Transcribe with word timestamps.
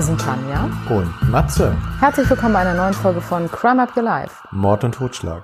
Wir 0.00 0.06
sind 0.06 0.18
Tanja 0.18 0.64
und 0.88 1.30
Matze. 1.30 1.76
Herzlich 1.98 2.30
willkommen 2.30 2.54
bei 2.54 2.60
einer 2.60 2.72
neuen 2.72 2.94
Folge 2.94 3.20
von 3.20 3.50
Crime 3.50 3.82
Up 3.82 3.94
Your 3.94 4.02
Life. 4.02 4.34
Mord 4.50 4.82
und 4.82 4.92
Totschlag. 4.92 5.42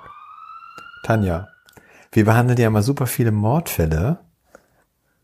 Tanja, 1.03 1.49
wir 2.11 2.25
behandeln 2.25 2.59
ja 2.59 2.71
mal 2.71 2.81
super 2.81 3.05
viele 3.05 3.31
Mordfälle. 3.31 4.17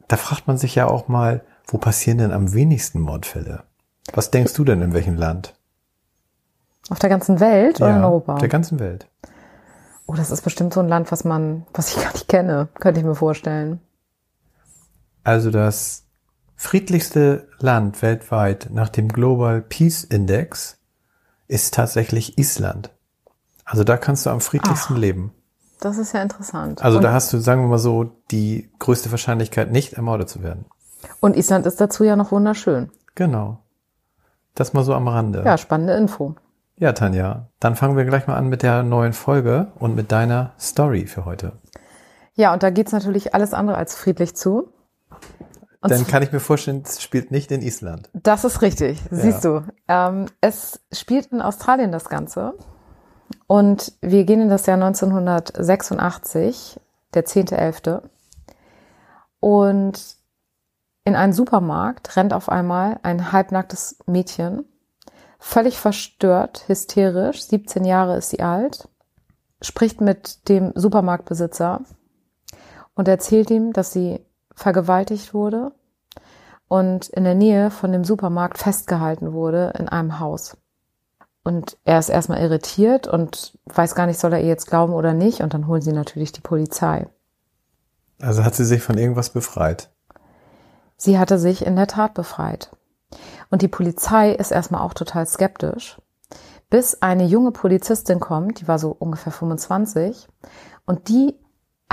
Da 0.08 0.18
fragt 0.18 0.46
man 0.46 0.60
sich 0.60 0.76
ja 0.76 0.86
auch 0.86 1.08
mal, 1.08 1.44
wo 1.66 1.80
passieren 1.80 2.20
denn 2.20 2.32
am 2.32 2.54
wenigsten 2.54 3.00
Mordfälle? 3.00 3.64
Was 4.14 4.30
denkst 4.30 4.54
du 4.54 4.66
denn 4.66 4.84
in 4.84 4.94
welchem 4.94 5.16
Land? 5.16 5.56
Auf 6.92 7.00
der 7.00 7.10
ganzen 7.10 7.40
Welt 7.40 7.82
oder 7.82 7.90
ja, 7.90 7.98
in 7.98 8.04
Europa? 8.04 8.34
Auf 8.34 8.40
der 8.40 8.50
ganzen 8.50 8.80
Welt. 8.80 9.08
Oh, 10.06 10.14
das 10.14 10.30
ist 10.30 10.44
bestimmt 10.44 10.76
so 10.76 10.80
ein 10.80 10.88
Land, 10.88 11.12
was 11.12 11.24
man, 11.24 11.66
was 11.74 11.96
ich 11.96 12.04
gar 12.04 12.14
nicht 12.14 12.28
kenne, 12.28 12.68
könnte 12.76 13.00
ich 13.00 13.06
mir 13.06 13.16
vorstellen. 13.16 13.82
Also 15.24 15.50
das 15.50 16.03
friedlichste 16.64 17.48
Land 17.60 18.02
weltweit 18.02 18.70
nach 18.72 18.90
dem 18.90 19.10
Global 19.10 19.62
Peace 19.62 20.04
Index 20.04 20.80
ist 21.48 21.74
tatsächlich 21.74 22.38
Island. 22.38 22.90
Also 23.66 23.84
da 23.84 23.98
kannst 23.98 24.26
du 24.26 24.30
am 24.30 24.40
friedlichsten 24.42 24.94
Ach, 24.96 24.98
leben. 24.98 25.34
Das 25.82 25.98
ist 25.98 26.14
ja 26.14 26.22
interessant. 26.22 26.82
Also 26.82 26.98
und, 26.98 27.04
da 27.04 27.12
hast 27.12 27.32
du, 27.34 27.40
sagen 27.40 27.62
wir 27.62 27.68
mal 27.68 27.78
so, 27.78 28.12
die 28.32 28.72
größte 28.80 29.12
Wahrscheinlichkeit, 29.12 29.72
nicht 29.72 29.94
ermordet 29.94 30.30
zu 30.30 30.42
werden. 30.42 30.66
und 31.20 31.36
Island 31.36 31.66
ist 31.66 31.82
dazu 31.82 32.06
ja 32.06 32.16
noch 32.16 32.32
wunderschön. 32.32 32.90
Genau. 33.14 33.60
Das 34.56 34.74
mal 34.74 34.84
so 34.84 34.96
am 34.96 35.08
Rande. 35.08 35.44
Ja, 35.46 35.58
spannende 35.58 35.94
Info. 35.94 36.36
Ja, 36.78 36.94
Tanja, 36.94 37.50
dann 37.60 37.76
fangen 37.76 37.98
wir 37.98 38.06
gleich 38.06 38.26
mal 38.26 38.38
an 38.38 38.48
mit 38.48 38.64
der 38.64 38.84
neuen 38.84 39.14
Folge 39.14 39.74
und 39.76 39.96
mit 39.96 40.12
deiner 40.12 40.54
Story 40.60 41.08
für 41.08 41.26
heute. 41.26 41.52
Ja, 42.36 42.54
und 42.54 42.64
da 42.64 42.70
geht's 42.72 42.94
natürlich 42.94 43.36
alles 43.36 43.54
andere 43.54 43.78
als 43.78 43.96
friedlich 43.96 44.36
zu. 44.36 44.73
Und 45.84 45.92
Dann 45.92 46.08
kann 46.08 46.24
ich 46.24 46.32
mir 46.32 46.40
vorstellen, 46.40 46.82
es 46.86 47.04
spielt 47.04 47.30
nicht 47.30 47.52
in 47.52 47.62
Island. 47.62 48.10
Das 48.14 48.46
ist 48.46 48.62
richtig, 48.62 49.02
siehst 49.12 49.44
du. 49.44 49.66
Ähm, 49.90 50.28
es 50.40 50.80
spielt 50.94 51.26
in 51.34 51.42
Australien 51.42 51.92
das 51.92 52.08
Ganze. 52.08 52.54
Und 53.48 53.92
wir 54.00 54.24
gehen 54.24 54.40
in 54.40 54.48
das 54.48 54.66
Jahr 54.66 54.82
1986, 54.82 56.80
der 57.14 57.26
10.11. 57.26 58.02
Und 59.42 60.00
in 61.04 61.16
einen 61.18 61.34
Supermarkt 61.34 62.16
rennt 62.16 62.34
auf 62.34 62.48
einmal 62.48 63.02
ein 63.04 63.34
halbnacktes 63.34 63.98
Mädchen, 64.06 64.64
völlig 65.38 65.78
verstört, 65.78 66.64
hysterisch, 66.68 67.44
17 67.44 67.84
Jahre 67.84 68.16
ist 68.20 68.30
sie 68.30 68.42
alt, 68.42 68.88
spricht 69.62 70.00
mit 70.00 70.48
dem 70.48 70.72
Supermarktbesitzer 70.76 71.82
und 72.96 73.10
erzählt 73.10 73.52
ihm, 73.52 73.74
dass 73.74 73.92
sie 73.92 74.26
vergewaltigt 74.56 75.34
wurde 75.34 75.72
und 76.68 77.10
in 77.10 77.24
der 77.24 77.36
Nähe 77.36 77.72
von 77.72 77.92
dem 77.92 78.04
Supermarkt 78.04 78.58
festgehalten 78.58 79.34
wurde 79.34 79.74
in 79.78 79.90
einem 79.90 80.20
Haus. 80.20 80.58
Und 81.44 81.78
er 81.84 82.00
ist 82.00 82.10
erstmal 82.10 82.40
irritiert 82.40 83.08
und 83.08 83.58
weiß 83.66 83.96
gar 83.96 84.08
nicht, 84.08 84.20
soll 84.20 84.34
er 84.34 84.40
ihr 84.40 84.48
jetzt 84.48 84.68
glauben 84.68 84.94
oder 84.94 85.14
nicht. 85.14 85.42
Und 85.42 85.54
dann 85.54 85.68
holen 85.68 85.82
sie 85.82 85.92
natürlich 85.92 86.32
die 86.32 86.42
Polizei. 86.42 87.08
Also 88.22 88.46
hat 88.46 88.56
sie 88.56 88.64
sich 88.66 88.82
von 88.82 88.98
irgendwas 88.98 89.32
befreit. 89.32 89.92
Sie 90.96 91.20
hatte 91.20 91.38
sich 91.38 91.66
in 91.66 91.76
der 91.76 91.88
Tat 91.88 92.14
befreit. 92.14 92.72
Und 93.50 93.62
die 93.62 93.68
Polizei 93.68 94.32
ist 94.32 94.52
erstmal 94.52 94.82
auch 94.82 94.94
total 94.94 95.28
skeptisch, 95.28 96.02
bis 96.70 97.02
eine 97.02 97.26
junge 97.26 97.52
Polizistin 97.52 98.20
kommt, 98.20 98.62
die 98.62 98.68
war 98.68 98.80
so 98.80 98.96
ungefähr 98.98 99.34
25, 99.34 100.28
und 100.86 101.10
die 101.10 101.36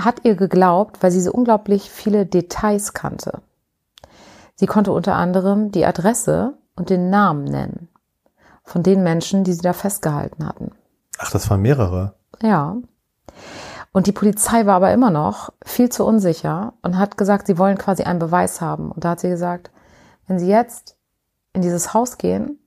hat 0.05 0.25
ihr 0.25 0.35
geglaubt, 0.35 1.03
weil 1.03 1.11
sie 1.11 1.21
so 1.21 1.33
unglaublich 1.33 1.91
viele 1.91 2.27
Details 2.27 2.93
kannte. 2.93 3.43
Sie 4.57 4.67
konnte 4.67 4.93
unter 4.93 5.15
anderem 5.15 5.71
die 5.71 5.87
Adresse 5.87 6.55
und 6.77 6.91
den 6.91 7.11
Namen 7.11 7.45
nennen 7.45 7.89
von 8.71 8.83
den 8.83 9.03
Menschen, 9.03 9.43
die 9.43 9.53
sie 9.53 9.63
da 9.63 9.73
festgehalten 9.73 10.47
hatten. 10.47 10.71
Ach, 11.19 11.31
das 11.31 11.51
waren 11.51 11.61
mehrere. 11.61 12.15
Ja. 12.41 12.77
Und 13.93 14.07
die 14.07 14.13
Polizei 14.13 14.67
war 14.67 14.77
aber 14.77 14.93
immer 14.93 15.11
noch 15.11 15.53
viel 15.65 15.89
zu 15.89 16.05
unsicher 16.07 16.75
und 16.83 16.97
hat 16.97 17.17
gesagt, 17.17 17.49
sie 17.49 17.59
wollen 17.59 17.77
quasi 17.77 18.05
einen 18.05 18.21
Beweis 18.21 18.61
haben. 18.61 18.93
Und 18.93 19.05
da 19.05 19.11
hat 19.11 19.21
sie 19.21 19.29
gesagt, 19.29 19.73
wenn 20.29 20.39
sie 20.39 20.47
jetzt 20.47 20.97
in 21.53 21.63
dieses 21.63 21.93
Haus 21.93 22.17
gehen, 22.17 22.61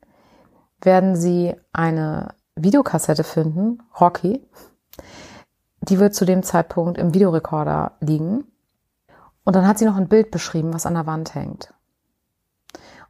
werden 0.81 1.15
sie 1.15 1.55
eine 1.71 2.35
Videokassette 2.55 3.23
finden, 3.23 3.81
Rocky. 3.99 4.45
Die 5.89 5.99
wird 5.99 6.15
zu 6.15 6.23
dem 6.25 6.43
Zeitpunkt 6.43 6.97
im 6.97 7.13
Videorekorder 7.13 7.93
liegen. 7.99 8.45
Und 9.43 9.55
dann 9.55 9.67
hat 9.67 9.77
sie 9.77 9.85
noch 9.85 9.97
ein 9.97 10.07
Bild 10.07 10.31
beschrieben, 10.31 10.73
was 10.73 10.85
an 10.85 10.93
der 10.93 11.05
Wand 11.05 11.35
hängt. 11.35 11.73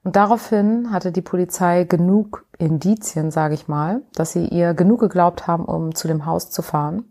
Und 0.04 0.16
daraufhin 0.16 0.92
hatte 0.92 1.12
die 1.12 1.22
Polizei 1.22 1.84
genug 1.84 2.46
Indizien, 2.58 3.30
sage 3.30 3.54
ich 3.54 3.68
mal, 3.68 4.02
dass 4.16 4.34
sie 4.34 4.48
ihr 4.48 4.74
genug 4.74 5.00
geglaubt 5.00 5.46
haben, 5.48 5.66
um 5.66 5.94
zu 5.94 6.08
dem 6.08 6.26
Haus 6.26 6.50
zu 6.50 6.62
fahren. 6.62 7.06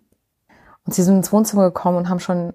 Und 0.84 0.94
sie 0.94 1.02
sind 1.02 1.16
ins 1.16 1.32
Wohnzimmer 1.32 1.64
gekommen 1.64 1.98
und 1.98 2.08
haben 2.08 2.20
schon 2.20 2.54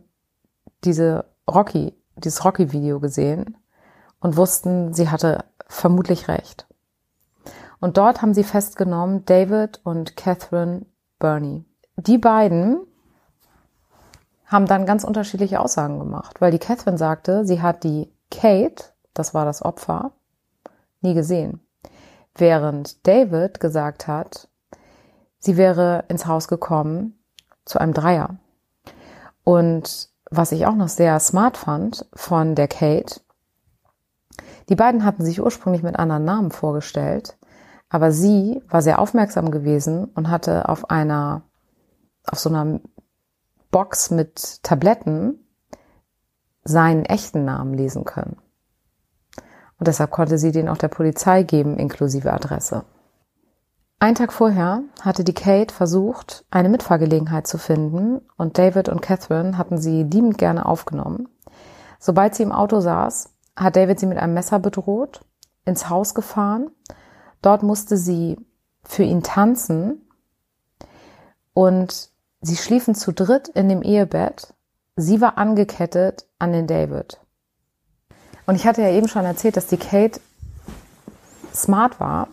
diese 0.84 1.26
Rocky, 1.50 1.96
dieses 2.18 2.44
Rocky-Video 2.44 3.00
gesehen 3.00 3.58
und 4.20 4.36
wussten, 4.36 4.94
sie 4.94 5.10
hatte 5.10 5.46
vermutlich 5.68 6.28
recht. 6.28 6.68
Und 7.80 7.98
dort 7.98 8.22
haben 8.22 8.34
sie 8.34 8.44
festgenommen 8.44 9.24
David 9.26 9.80
und 9.84 10.18
Catherine 10.18 10.86
Burney. 11.20 11.64
Die 11.96 12.18
beiden 12.18 12.82
haben 14.48 14.66
dann 14.66 14.86
ganz 14.86 15.04
unterschiedliche 15.04 15.60
Aussagen 15.60 16.00
gemacht, 16.00 16.40
weil 16.42 16.52
die 16.52 16.60
Catherine 16.60 16.98
sagte, 16.98 17.46
sie 17.46 17.62
hat 17.62 17.84
die 17.84 18.12
Kate, 18.32 18.86
das 19.14 19.34
war 19.34 19.46
das 19.46 19.62
Opfer, 19.62 20.12
nie 21.02 21.14
gesehen. 21.14 21.60
Während 22.34 23.06
David 23.06 23.60
gesagt 23.60 24.08
hat, 24.08 24.48
sie 25.40 25.58
wäre 25.58 26.06
ins 26.08 26.26
Haus 26.26 26.48
gekommen 26.48 27.20
zu 27.66 27.80
einem 27.80 27.94
Dreier. 27.94 28.38
Und 29.44 30.10
was 30.30 30.52
ich 30.52 30.66
auch 30.66 30.76
noch 30.76 30.90
sehr 30.90 31.20
smart 31.20 31.58
fand 31.58 32.06
von 32.14 32.56
der 32.56 32.68
Kate, 32.68 33.22
die 34.70 34.76
beiden 34.76 35.06
hatten 35.06 35.24
sich 35.24 35.42
ursprünglich 35.42 35.84
mit 35.84 35.98
anderen 35.98 36.26
Namen 36.26 36.52
vorgestellt, 36.52 37.38
aber 37.90 38.12
sie 38.12 38.62
war 38.68 38.82
sehr 38.82 39.00
aufmerksam 39.00 39.52
gewesen 39.52 40.06
und 40.06 40.30
hatte 40.30 40.68
auf 40.68 40.90
einer, 40.90 41.44
auf 42.30 42.40
so 42.40 42.50
einer 42.50 42.82
Box 43.72 44.12
mit 44.12 44.64
Tabletten 44.64 45.46
seinen 46.64 47.06
echten 47.06 47.46
Namen 47.46 47.74
lesen 47.74 48.06
können. 48.06 48.38
Und 49.80 49.88
deshalb 49.88 50.12
konnte 50.12 50.38
sie 50.38 50.52
den 50.52 50.70
auch 50.70 50.78
der 50.78 50.88
Polizei 50.88 51.44
geben, 51.44 51.78
inklusive 51.78 52.34
Adresse. 52.34 52.84
Ein 54.00 54.16
Tag 54.16 54.32
vorher 54.32 54.84
hatte 55.02 55.24
die 55.24 55.34
Kate 55.34 55.74
versucht, 55.74 56.46
eine 56.52 56.70
Mitfahrgelegenheit 56.70 57.48
zu 57.48 57.58
finden 57.58 58.22
und 58.38 58.58
David 58.58 58.90
und 58.90 59.02
Catherine 59.02 59.58
hatten 59.58 59.80
sie 59.80 60.04
liebend 60.04 60.38
gerne 60.38 60.66
aufgenommen. 60.66 61.30
Sobald 62.00 62.36
sie 62.36 62.44
im 62.44 62.52
Auto 62.52 62.80
saß, 62.80 63.34
hat 63.56 63.76
David 63.76 64.00
sie 64.00 64.06
mit 64.06 64.20
einem 64.20 64.36
Messer 64.36 64.60
bedroht, 64.60 65.22
ins 65.66 65.90
Haus 65.90 66.14
gefahren. 66.14 66.70
Dort 67.42 67.64
musste 67.64 67.98
sie 67.98 68.38
für 68.84 69.04
ihn 69.04 69.24
tanzen 69.24 70.08
und 71.54 72.12
sie 72.48 72.56
schliefen 72.56 72.96
zu 72.96 73.12
dritt 73.12 73.50
in 73.50 73.70
dem 73.70 73.82
Ehebett. 73.82 74.54
Sie 74.96 75.22
war 75.22 75.38
angekettet 75.38 76.26
an 76.40 76.54
den 76.54 76.66
David. 76.66 77.20
Und 78.46 78.56
ich 78.56 78.66
hatte 78.66 78.82
ja 78.82 78.90
eben 78.90 79.08
schon 79.08 79.26
erzählt, 79.26 79.58
dass 79.58 79.68
die 79.68 79.78
Kate 79.78 80.20
smart 81.54 82.00
war. 82.00 82.30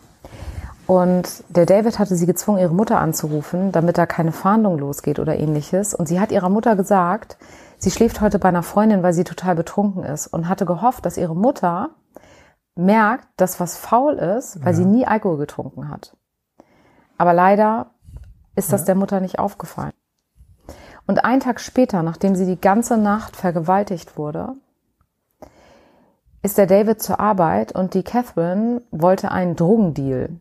Und 0.87 1.43
der 1.49 1.65
David 1.65 1.99
hatte 1.99 2.15
sie 2.15 2.25
gezwungen, 2.25 2.59
ihre 2.59 2.73
Mutter 2.73 2.99
anzurufen, 2.99 3.71
damit 3.71 3.97
da 3.97 4.05
keine 4.05 4.31
Fahndung 4.31 4.77
losgeht 4.77 5.19
oder 5.19 5.37
ähnliches. 5.37 5.93
Und 5.93 6.07
sie 6.07 6.19
hat 6.19 6.31
ihrer 6.31 6.49
Mutter 6.49 6.75
gesagt, 6.75 7.37
sie 7.77 7.91
schläft 7.91 8.21
heute 8.21 8.39
bei 8.39 8.49
einer 8.49 8.63
Freundin, 8.63 9.03
weil 9.03 9.13
sie 9.13 9.23
total 9.23 9.55
betrunken 9.55 10.03
ist 10.03 10.27
und 10.27 10.47
hatte 10.47 10.65
gehofft, 10.65 11.05
dass 11.05 11.17
ihre 11.17 11.35
Mutter 11.35 11.89
merkt, 12.75 13.27
dass 13.37 13.59
was 13.59 13.77
faul 13.77 14.13
ist, 14.13 14.63
weil 14.63 14.73
ja. 14.73 14.77
sie 14.77 14.85
nie 14.85 15.05
Alkohol 15.05 15.37
getrunken 15.37 15.89
hat. 15.89 16.15
Aber 17.17 17.33
leider 17.33 17.91
ist 18.55 18.71
das 18.71 18.81
ja. 18.81 18.85
der 18.85 18.95
Mutter 18.95 19.19
nicht 19.19 19.39
aufgefallen. 19.39 19.93
Und 21.07 21.23
einen 21.23 21.41
Tag 21.41 21.59
später, 21.59 22.03
nachdem 22.03 22.35
sie 22.35 22.45
die 22.45 22.59
ganze 22.59 22.97
Nacht 22.97 23.35
vergewaltigt 23.35 24.17
wurde, 24.17 24.55
ist 26.41 26.57
der 26.57 26.67
David 26.67 27.01
zur 27.01 27.19
Arbeit 27.19 27.71
und 27.73 27.93
die 27.93 28.03
Catherine 28.03 28.81
wollte 28.91 29.31
einen 29.31 29.55
Drogendeal 29.55 30.39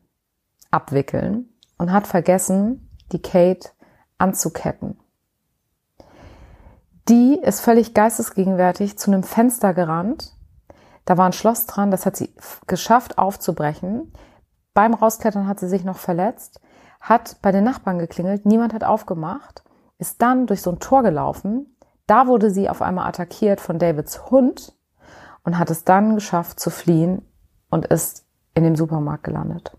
abwickeln 0.71 1.49
und 1.79 1.93
hat 1.93 2.07
vergessen, 2.07 2.91
die 3.13 3.23
Kate 3.23 3.71
anzuketten. 4.19 4.99
Die 7.09 7.39
ist 7.43 7.61
völlig 7.61 7.93
geistesgegenwärtig 7.93 8.99
zu 8.99 9.11
einem 9.11 9.23
Fenster 9.23 9.75
gerannt. 9.75 10.33
Da 11.05 11.19
war 11.19 11.27
ein 11.27 11.35
Schloss 11.35 11.67
dran, 11.67 11.91
das 11.91 12.07
hat 12.07 12.17
sie 12.17 12.35
geschafft 12.67 13.19
aufzubrechen. 13.19 14.13
Beim 14.73 14.95
Rausklettern 14.95 15.47
hat 15.47 15.61
sie 15.61 15.69
sich 15.69 15.85
noch 15.85 15.99
verletzt, 15.99 16.61
hat 17.01 17.37
bei 17.43 17.53
den 17.53 17.65
Nachbarn 17.65 17.99
geklingelt, 17.99 18.47
niemand 18.47 18.73
hat 18.73 18.85
aufgemacht, 18.85 19.64
ist 19.99 20.21
dann 20.23 20.47
durch 20.47 20.63
so 20.63 20.71
ein 20.71 20.81
Tor 20.81 21.03
gelaufen. 21.03 21.77
Da 22.07 22.27
wurde 22.27 22.51
sie 22.51 22.69
auf 22.69 22.83
einmal 22.83 23.09
attackiert 23.09 23.61
von 23.61 23.79
Davids 23.79 24.31
Hund 24.31 24.77
und 25.45 25.59
hat 25.59 25.71
es 25.71 25.85
dann 25.85 26.15
geschafft 26.15 26.61
zu 26.61 26.71
fliehen 26.71 27.23
und 27.71 27.87
ist 27.87 28.27
in 28.55 28.65
dem 28.65 28.77
Supermarkt 28.77 29.25
gelandet. 29.25 29.77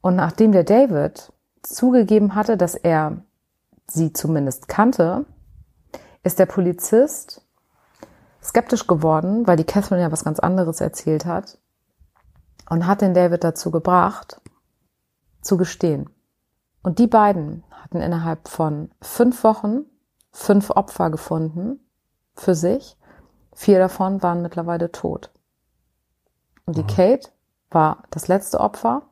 Und 0.00 0.16
nachdem 0.16 0.52
der 0.52 0.64
David 0.64 1.32
zugegeben 1.62 2.34
hatte, 2.34 2.56
dass 2.56 2.74
er 2.74 3.22
sie 3.86 4.12
zumindest 4.12 4.68
kannte, 4.68 5.26
ist 6.22 6.38
der 6.38 6.46
Polizist 6.46 7.42
skeptisch 8.42 8.86
geworden, 8.86 9.46
weil 9.46 9.56
die 9.56 9.64
Catherine 9.64 10.02
ja 10.02 10.10
was 10.10 10.24
ganz 10.24 10.40
anderes 10.40 10.80
erzählt 10.80 11.24
hat 11.24 11.58
und 12.68 12.86
hat 12.86 13.00
den 13.00 13.14
David 13.14 13.44
dazu 13.44 13.70
gebracht, 13.70 14.40
zu 15.40 15.56
gestehen. 15.56 16.10
Und 16.82 16.98
die 16.98 17.06
beiden 17.06 17.64
hatten 17.70 18.00
innerhalb 18.00 18.48
von 18.48 18.90
fünf 19.00 19.44
Wochen 19.44 19.84
fünf 20.32 20.70
Opfer 20.70 21.10
gefunden 21.10 21.80
für 22.34 22.54
sich. 22.54 22.96
Vier 23.54 23.78
davon 23.78 24.22
waren 24.22 24.42
mittlerweile 24.42 24.90
tot. 24.90 25.30
Und 26.64 26.76
die 26.76 26.86
Kate 26.86 27.28
war 27.70 28.04
das 28.10 28.28
letzte 28.28 28.60
Opfer 28.60 29.02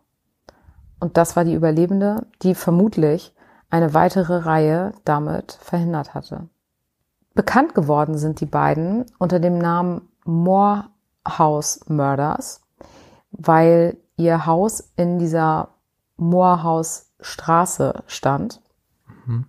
und 0.99 1.17
das 1.17 1.37
war 1.37 1.45
die 1.45 1.55
Überlebende, 1.55 2.27
die 2.43 2.55
vermutlich 2.55 3.35
eine 3.71 3.95
weitere 3.95 4.37
Reihe 4.37 4.93
damit 5.05 5.53
verhindert 5.53 6.15
hatte. 6.15 6.49
Bekannt 7.35 7.75
geworden 7.75 8.19
sind 8.19 8.41
die 8.41 8.47
beiden 8.47 9.07
unter 9.19 9.41
dem 9.41 9.59
Namen 9.59 10.09
Morehouse 10.25 11.81
Murders, 11.87 12.61
weil 13.31 13.97
ihr 14.17 14.47
Haus 14.47 14.93
in 14.97 15.19
dieser 15.19 15.69
Morehouse 16.17 17.10
Straße 17.23 18.03
stand. 18.07 18.61
Mhm. 19.27 19.47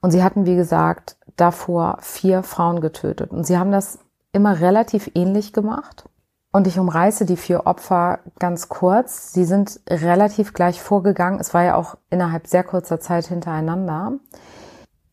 Und 0.00 0.10
sie 0.10 0.22
hatten, 0.22 0.46
wie 0.46 0.56
gesagt, 0.56 1.16
davor 1.36 1.98
vier 2.00 2.42
Frauen 2.42 2.80
getötet. 2.80 3.30
Und 3.30 3.46
sie 3.46 3.58
haben 3.58 3.72
das 3.72 3.98
immer 4.32 4.60
relativ 4.60 5.10
ähnlich 5.14 5.52
gemacht. 5.52 6.08
Und 6.52 6.66
ich 6.66 6.78
umreiße 6.78 7.26
die 7.26 7.36
vier 7.36 7.66
Opfer 7.66 8.20
ganz 8.38 8.68
kurz. 8.68 9.32
Sie 9.32 9.44
sind 9.44 9.80
relativ 9.88 10.52
gleich 10.52 10.82
vorgegangen. 10.82 11.38
Es 11.38 11.54
war 11.54 11.62
ja 11.62 11.76
auch 11.76 11.96
innerhalb 12.10 12.48
sehr 12.48 12.64
kurzer 12.64 12.98
Zeit 12.98 13.26
hintereinander. 13.26 14.14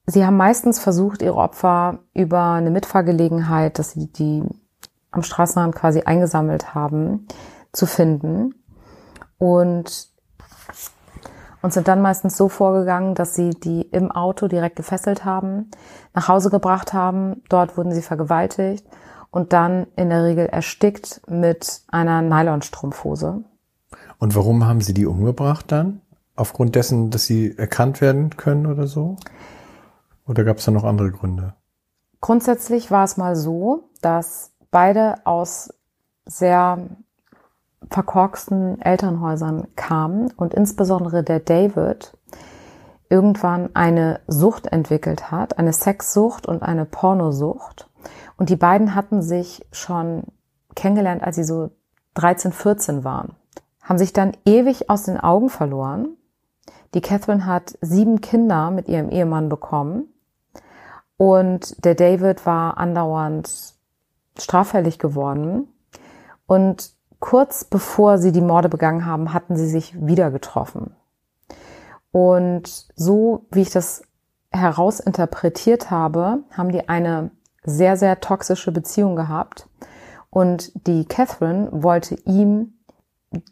Sie 0.07 0.25
haben 0.25 0.37
meistens 0.37 0.79
versucht, 0.79 1.21
ihre 1.21 1.35
Opfer 1.35 1.99
über 2.13 2.53
eine 2.53 2.71
Mitfahrgelegenheit, 2.71 3.77
dass 3.77 3.91
sie 3.91 4.07
die 4.07 4.43
am 5.11 5.21
Straßenrand 5.21 5.75
quasi 5.75 6.01
eingesammelt 6.01 6.73
haben, 6.73 7.27
zu 7.71 7.85
finden. 7.85 8.55
Und 9.37 10.09
und 11.61 11.73
sind 11.73 11.87
dann 11.87 12.01
meistens 12.01 12.37
so 12.37 12.49
vorgegangen, 12.49 13.15
dass 13.15 13.35
sie 13.35 13.49
die 13.49 13.81
im 13.81 14.11
Auto 14.11 14.47
direkt 14.47 14.75
gefesselt 14.75 15.25
haben, 15.25 15.69
nach 16.13 16.27
Hause 16.27 16.49
gebracht 16.49 16.93
haben, 16.93 17.41
dort 17.49 17.77
wurden 17.77 17.91
sie 17.91 18.01
vergewaltigt 18.01 18.85
und 19.31 19.53
dann 19.53 19.87
in 19.95 20.09
der 20.09 20.23
Regel 20.23 20.45
erstickt 20.45 21.21
mit 21.27 21.81
einer 21.89 22.21
Nylonstrumpfhose. 22.21 23.43
Und 24.19 24.35
warum 24.35 24.65
haben 24.65 24.81
sie 24.81 24.93
die 24.93 25.05
umgebracht 25.05 25.71
dann? 25.71 26.01
Aufgrund 26.35 26.75
dessen, 26.75 27.09
dass 27.09 27.25
sie 27.25 27.57
erkannt 27.57 28.01
werden 28.01 28.37
können 28.37 28.67
oder 28.67 28.87
so? 28.87 29.17
Oder 30.27 30.43
gab 30.43 30.57
es 30.57 30.65
da 30.65 30.71
noch 30.71 30.83
andere 30.83 31.11
Gründe? 31.11 31.53
Grundsätzlich 32.21 32.91
war 32.91 33.03
es 33.03 33.17
mal 33.17 33.35
so, 33.35 33.89
dass 34.01 34.51
beide 34.71 35.15
aus 35.25 35.73
sehr 36.25 36.79
verkorksten 37.89 38.81
Elternhäusern 38.81 39.67
kamen 39.75 40.31
und 40.35 40.53
insbesondere 40.53 41.23
der 41.23 41.39
David 41.39 42.17
irgendwann 43.09 43.75
eine 43.75 44.19
Sucht 44.27 44.67
entwickelt 44.67 45.31
hat, 45.31 45.57
eine 45.57 45.73
Sexsucht 45.73 46.47
und 46.47 46.63
eine 46.63 46.85
Pornosucht. 46.85 47.89
Und 48.37 48.49
die 48.49 48.55
beiden 48.55 48.95
hatten 48.95 49.21
sich 49.21 49.65
schon 49.71 50.23
kennengelernt, 50.75 51.23
als 51.23 51.37
sie 51.37 51.43
so 51.43 51.71
13, 52.15 52.51
14 52.51 53.03
waren, 53.03 53.35
haben 53.81 53.97
sich 53.97 54.11
dann 54.11 54.35
ewig 54.45 54.89
aus 54.89 55.03
den 55.03 55.19
Augen 55.19 55.49
verloren. 55.49 56.17
Die 56.93 57.01
Catherine 57.01 57.45
hat 57.45 57.77
sieben 57.81 58.21
Kinder 58.21 58.71
mit 58.71 58.87
ihrem 58.87 59.09
Ehemann 59.09 59.49
bekommen 59.49 60.09
und 61.17 61.83
der 61.83 61.95
David 61.95 62.45
war 62.45 62.77
andauernd 62.77 63.73
straffällig 64.37 64.99
geworden. 64.99 65.67
Und 66.45 66.96
kurz 67.19 67.63
bevor 67.63 68.17
sie 68.17 68.31
die 68.31 68.41
Morde 68.41 68.69
begangen 68.69 69.05
haben, 69.05 69.33
hatten 69.33 69.55
sie 69.55 69.67
sich 69.67 69.95
wieder 69.99 70.31
getroffen. 70.31 70.95
Und 72.11 72.87
so 72.95 73.45
wie 73.51 73.61
ich 73.61 73.69
das 73.69 74.03
herausinterpretiert 74.51 75.91
habe, 75.91 76.39
haben 76.51 76.71
die 76.71 76.87
eine 76.89 77.31
sehr, 77.63 77.97
sehr 77.97 78.19
toxische 78.21 78.71
Beziehung 78.71 79.15
gehabt. 79.15 79.67
Und 80.29 80.71
die 80.87 81.05
Catherine 81.05 81.69
wollte 81.71 82.15
ihm 82.25 82.73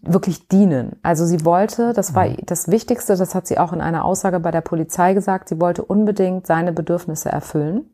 wirklich 0.01 0.47
dienen. 0.47 0.97
Also 1.03 1.25
sie 1.25 1.43
wollte, 1.43 1.93
das 1.93 2.15
war 2.15 2.27
mhm. 2.27 2.37
das 2.45 2.69
Wichtigste, 2.69 3.15
das 3.15 3.35
hat 3.35 3.45
sie 3.47 3.57
auch 3.57 3.73
in 3.73 3.81
einer 3.81 4.05
Aussage 4.05 4.39
bei 4.39 4.51
der 4.51 4.61
Polizei 4.61 5.13
gesagt, 5.13 5.49
sie 5.49 5.59
wollte 5.59 5.83
unbedingt 5.83 6.47
seine 6.47 6.71
Bedürfnisse 6.71 7.29
erfüllen. 7.29 7.89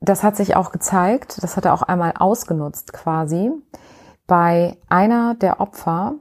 Das 0.00 0.22
hat 0.22 0.36
sich 0.36 0.56
auch 0.56 0.72
gezeigt, 0.72 1.42
das 1.42 1.56
hat 1.56 1.64
er 1.64 1.72
auch 1.72 1.82
einmal 1.82 2.12
ausgenutzt 2.18 2.92
quasi. 2.92 3.50
Bei 4.26 4.76
einer 4.88 5.34
der 5.34 5.60
Opfer 5.60 6.14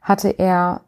hatte 0.00 0.28
er 0.30 0.80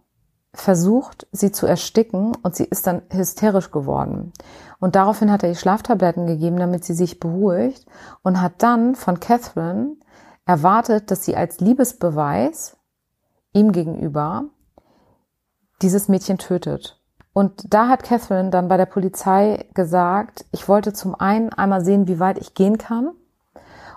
versucht, 0.55 1.27
sie 1.33 1.53
zu 1.53 1.67
ersticken 1.67 2.35
und 2.43 2.57
sie 2.57 2.65
ist 2.65 2.87
dann 2.87 3.03
hysterisch 3.11 3.71
geworden. 3.71 4.33
Und 4.79 4.97
daraufhin 4.97 5.31
hat 5.31 5.43
er 5.43 5.51
ihr 5.51 5.55
Schlaftabletten 5.55 6.27
gegeben, 6.27 6.57
damit 6.57 6.85
sie 6.85 6.95
sich 6.95 7.21
beruhigt 7.21 7.87
und 8.23 8.41
hat 8.41 8.63
dann 8.63 8.95
von 8.95 9.21
Catherine 9.21 9.97
erwartet, 10.47 11.11
dass 11.11 11.25
sie 11.25 11.37
als 11.37 11.61
Liebesbeweis 11.61 12.77
ihm 13.53 13.73
gegenüber 13.73 14.45
dieses 15.83 16.09
Mädchen 16.09 16.39
tötet. 16.39 17.03
Und 17.35 17.75
da 17.75 17.89
hat 17.89 18.03
Catherine 18.03 18.49
dann 18.49 18.69
bei 18.69 18.79
der 18.79 18.87
Polizei 18.87 19.67
gesagt, 19.75 20.47
ich 20.53 20.69
wollte 20.69 20.95
zum 20.95 21.15
einen 21.15 21.53
einmal 21.53 21.85
sehen, 21.85 22.09
wie 22.09 22.19
weit 22.19 22.39
ich 22.39 22.55
gehen 22.55 22.79
kann 22.79 23.11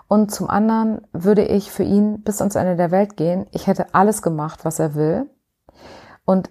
und 0.10 0.32
zum 0.32 0.50
anderen 0.50 1.08
würde 1.14 1.46
ich 1.46 1.72
für 1.72 1.84
ihn 1.84 2.24
bis 2.24 2.42
ans 2.42 2.56
Ende 2.56 2.76
der 2.76 2.90
Welt 2.90 3.16
gehen. 3.16 3.46
Ich 3.52 3.68
hätte 3.68 3.94
alles 3.94 4.24
gemacht, 4.24 4.66
was 4.66 4.80
er 4.80 4.96
will. 4.96 5.30
Und 6.26 6.50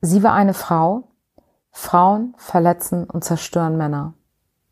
sie 0.00 0.22
war 0.22 0.32
eine 0.32 0.54
Frau. 0.54 1.08
Frauen 1.72 2.34
verletzen 2.36 3.10
und 3.10 3.24
zerstören 3.24 3.76
Männer. 3.76 4.14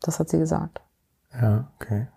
Das 0.01 0.19
hat 0.19 0.29
sie 0.29 0.39
gesagt. 0.39 0.81
Ja, 1.33 1.67
okay. 1.75 2.07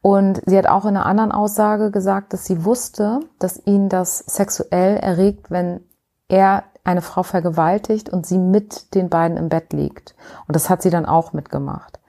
Und 0.00 0.40
sie 0.46 0.56
hat 0.56 0.66
auch 0.66 0.86
in 0.86 0.96
einer 0.96 1.04
anderen 1.04 1.32
Aussage 1.32 1.90
gesagt, 1.90 2.32
dass 2.32 2.46
sie 2.46 2.64
wusste, 2.64 3.20
dass 3.38 3.64
ihn 3.66 3.90
das 3.90 4.20
sexuell 4.20 4.96
erregt, 4.96 5.50
wenn 5.50 5.80
er 6.28 6.64
eine 6.82 7.02
Frau 7.02 7.22
vergewaltigt 7.22 8.08
und 8.08 8.24
sie 8.24 8.38
mit 8.38 8.94
den 8.94 9.10
beiden 9.10 9.36
im 9.36 9.50
Bett 9.50 9.74
liegt. 9.74 10.14
Und 10.46 10.56
das 10.56 10.70
hat 10.70 10.80
sie 10.80 10.90
dann 10.90 11.04
auch 11.04 11.34
mitgemacht. 11.34 12.00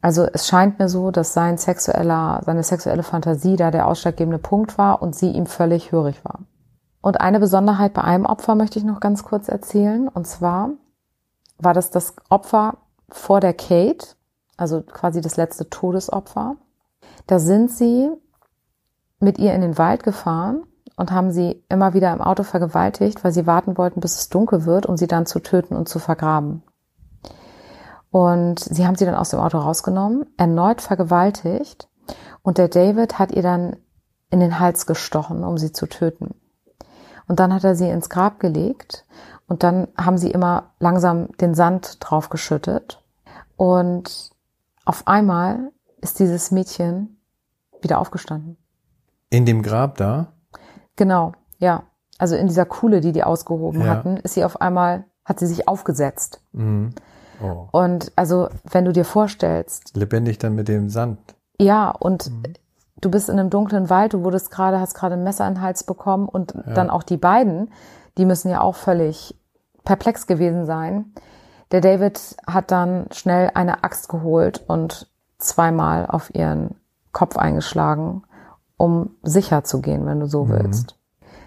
Also 0.00 0.26
es 0.32 0.46
scheint 0.46 0.78
mir 0.78 0.88
so, 0.88 1.10
dass 1.10 1.32
sein 1.32 1.58
sexueller, 1.58 2.40
seine 2.44 2.62
sexuelle 2.62 3.02
Fantasie 3.02 3.56
da 3.56 3.70
der 3.70 3.86
ausschlaggebende 3.86 4.38
Punkt 4.38 4.78
war 4.78 5.02
und 5.02 5.14
sie 5.14 5.30
ihm 5.30 5.46
völlig 5.46 5.92
hörig 5.92 6.24
war. 6.24 6.40
Und 7.00 7.20
eine 7.20 7.40
Besonderheit 7.40 7.94
bei 7.94 8.02
einem 8.02 8.26
Opfer 8.26 8.54
möchte 8.54 8.78
ich 8.78 8.84
noch 8.84 9.00
ganz 9.00 9.24
kurz 9.24 9.48
erzählen. 9.48 10.08
Und 10.08 10.26
zwar 10.26 10.70
war 11.58 11.72
das 11.72 11.90
das 11.90 12.14
Opfer 12.28 12.78
vor 13.08 13.40
der 13.40 13.54
Kate, 13.54 14.08
also 14.56 14.82
quasi 14.82 15.20
das 15.20 15.36
letzte 15.36 15.70
Todesopfer. 15.70 16.56
Da 17.26 17.38
sind 17.38 17.70
sie 17.70 18.10
mit 19.20 19.38
ihr 19.38 19.54
in 19.54 19.60
den 19.60 19.78
Wald 19.78 20.02
gefahren 20.02 20.64
und 20.96 21.10
haben 21.10 21.30
sie 21.30 21.62
immer 21.68 21.94
wieder 21.94 22.12
im 22.12 22.20
Auto 22.20 22.42
vergewaltigt, 22.42 23.22
weil 23.24 23.32
sie 23.32 23.46
warten 23.46 23.78
wollten, 23.78 24.00
bis 24.00 24.16
es 24.16 24.28
dunkel 24.28 24.66
wird, 24.66 24.86
um 24.86 24.96
sie 24.96 25.06
dann 25.06 25.26
zu 25.26 25.40
töten 25.40 25.76
und 25.76 25.88
zu 25.88 25.98
vergraben. 25.98 26.62
Und 28.16 28.60
sie 28.60 28.86
haben 28.86 28.96
sie 28.96 29.04
dann 29.04 29.14
aus 29.14 29.28
dem 29.28 29.40
Auto 29.40 29.58
rausgenommen, 29.58 30.24
erneut 30.38 30.80
vergewaltigt 30.80 31.86
und 32.40 32.56
der 32.56 32.68
David 32.68 33.18
hat 33.18 33.30
ihr 33.32 33.42
dann 33.42 33.76
in 34.30 34.40
den 34.40 34.58
Hals 34.58 34.86
gestochen, 34.86 35.44
um 35.44 35.58
sie 35.58 35.70
zu 35.70 35.86
töten. 35.86 36.34
Und 37.28 37.40
dann 37.40 37.52
hat 37.52 37.62
er 37.62 37.74
sie 37.74 37.90
ins 37.90 38.08
Grab 38.08 38.40
gelegt 38.40 39.04
und 39.48 39.62
dann 39.62 39.88
haben 39.98 40.16
sie 40.16 40.30
immer 40.30 40.72
langsam 40.78 41.28
den 41.42 41.52
Sand 41.52 41.98
draufgeschüttet. 42.00 43.04
Und 43.58 44.30
auf 44.86 45.06
einmal 45.06 45.72
ist 46.00 46.18
dieses 46.18 46.50
Mädchen 46.50 47.20
wieder 47.82 47.98
aufgestanden. 47.98 48.56
In 49.28 49.44
dem 49.44 49.60
Grab 49.62 49.98
da? 49.98 50.32
Genau, 50.96 51.32
ja. 51.58 51.82
Also 52.16 52.34
in 52.34 52.46
dieser 52.46 52.64
Kuhle, 52.64 53.02
die 53.02 53.12
die 53.12 53.24
ausgehoben 53.24 53.82
ja. 53.82 53.88
hatten, 53.88 54.16
ist 54.16 54.32
sie 54.32 54.44
auf 54.46 54.62
einmal, 54.62 55.04
hat 55.22 55.38
sie 55.38 55.46
sich 55.46 55.68
aufgesetzt. 55.68 56.40
Mhm. 56.52 56.94
Oh. 57.42 57.68
Und 57.72 58.12
also, 58.16 58.48
wenn 58.64 58.84
du 58.84 58.92
dir 58.92 59.04
vorstellst. 59.04 59.96
Lebendig 59.96 60.38
dann 60.38 60.54
mit 60.54 60.68
dem 60.68 60.88
Sand. 60.88 61.18
Ja, 61.58 61.90
und 61.90 62.30
mhm. 62.30 62.54
du 63.00 63.10
bist 63.10 63.28
in 63.28 63.38
einem 63.38 63.50
dunklen 63.50 63.90
Wald, 63.90 64.12
du 64.12 64.22
wurdest 64.22 64.50
gerade, 64.50 64.80
hast 64.80 64.94
gerade 64.94 65.14
ein 65.14 65.24
Messer 65.24 65.46
in 65.46 65.54
den 65.54 65.62
Hals 65.62 65.84
bekommen 65.84 66.28
und 66.28 66.54
ja. 66.54 66.74
dann 66.74 66.90
auch 66.90 67.02
die 67.02 67.16
beiden, 67.16 67.70
die 68.18 68.24
müssen 68.24 68.50
ja 68.50 68.60
auch 68.60 68.74
völlig 68.74 69.34
perplex 69.84 70.26
gewesen 70.26 70.66
sein. 70.66 71.12
Der 71.72 71.80
David 71.80 72.36
hat 72.46 72.70
dann 72.70 73.06
schnell 73.12 73.50
eine 73.54 73.84
Axt 73.84 74.08
geholt 74.08 74.64
und 74.68 75.10
zweimal 75.38 76.06
auf 76.06 76.34
ihren 76.34 76.76
Kopf 77.12 77.36
eingeschlagen 77.36 78.22
um 78.76 79.16
sicher 79.22 79.64
zu 79.64 79.80
gehen, 79.80 80.06
wenn 80.06 80.20
du 80.20 80.26
so 80.26 80.48
willst. 80.48 80.96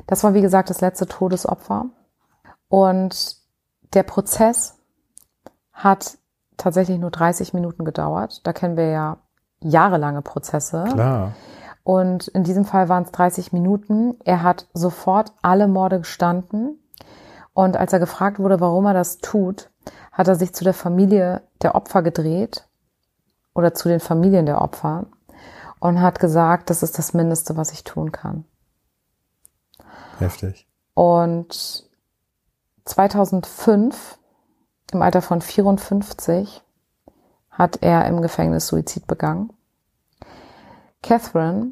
Das 0.08 0.24
war, 0.24 0.34
wie 0.34 0.42
gesagt, 0.42 0.70
das 0.70 0.82
letzte 0.82 1.06
Todesopfer. 1.06 1.86
Und 2.68 3.38
der 3.94 4.04
Prozess 4.04 4.79
hat 5.80 6.18
tatsächlich 6.58 7.00
nur 7.00 7.12
30 7.12 7.54
Minuten 7.54 7.86
gedauert. 7.86 8.46
Da 8.46 8.54
kennen 8.54 8.78
wir 8.78 8.90
ja 8.90 9.18
jahrelange 9.62 10.22
Prozesse. 10.22 10.86
Klar. 10.92 11.34
Und 11.84 12.28
in 12.28 12.44
diesem 12.44 12.66
Fall 12.66 12.90
waren 12.90 13.04
es 13.04 13.12
30 13.12 13.54
Minuten. 13.54 14.16
Er 14.24 14.44
hat 14.44 14.68
sofort 14.74 15.32
alle 15.42 15.68
Morde 15.68 16.00
gestanden. 16.00 16.78
Und 17.54 17.78
als 17.78 17.94
er 17.94 18.00
gefragt 18.00 18.40
wurde, 18.40 18.60
warum 18.60 18.86
er 18.86 18.94
das 18.94 19.18
tut, 19.18 19.70
hat 20.12 20.28
er 20.28 20.36
sich 20.36 20.54
zu 20.54 20.64
der 20.64 20.74
Familie 20.74 21.42
der 21.62 21.76
Opfer 21.76 22.04
gedreht 22.04 22.68
oder 23.54 23.74
zu 23.74 23.88
den 23.90 24.00
Familien 24.00 24.46
der 24.46 24.62
Opfer 24.62 25.06
und 25.80 26.02
hat 26.02 26.20
gesagt, 26.20 26.70
das 26.70 26.84
ist 26.84 26.98
das 26.98 27.14
Mindeste, 27.14 27.58
was 27.58 27.72
ich 27.72 27.84
tun 27.84 28.12
kann. 28.12 28.46
Heftig. 30.20 30.68
Und 30.94 31.86
2005, 32.86 34.19
im 34.94 35.02
Alter 35.02 35.22
von 35.22 35.42
54, 35.42 36.64
hat 37.50 37.82
er 37.82 38.06
im 38.06 38.22
Gefängnis 38.22 38.68
Suizid 38.68 39.08
begangen. 39.08 39.52
Catherine 41.02 41.72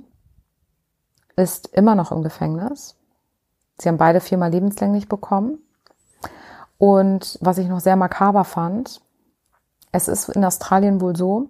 ist 1.36 1.68
immer 1.68 1.96
noch 1.96 2.12
im 2.12 2.24
Gefängnis. 2.24 2.96
Sie 3.78 3.88
haben 3.88 3.98
beide 3.98 4.20
viermal 4.20 4.52
lebenslänglich 4.52 5.08
bekommen. 5.08 5.60
Und 6.78 7.38
was 7.42 7.58
ich 7.58 7.68
noch 7.68 7.80
sehr 7.80 7.96
makaber 7.96 8.44
fand, 8.44 9.02
es 9.92 10.08
ist 10.08 10.30
in 10.30 10.44
Australien 10.44 11.02
wohl 11.02 11.16
so, 11.16 11.50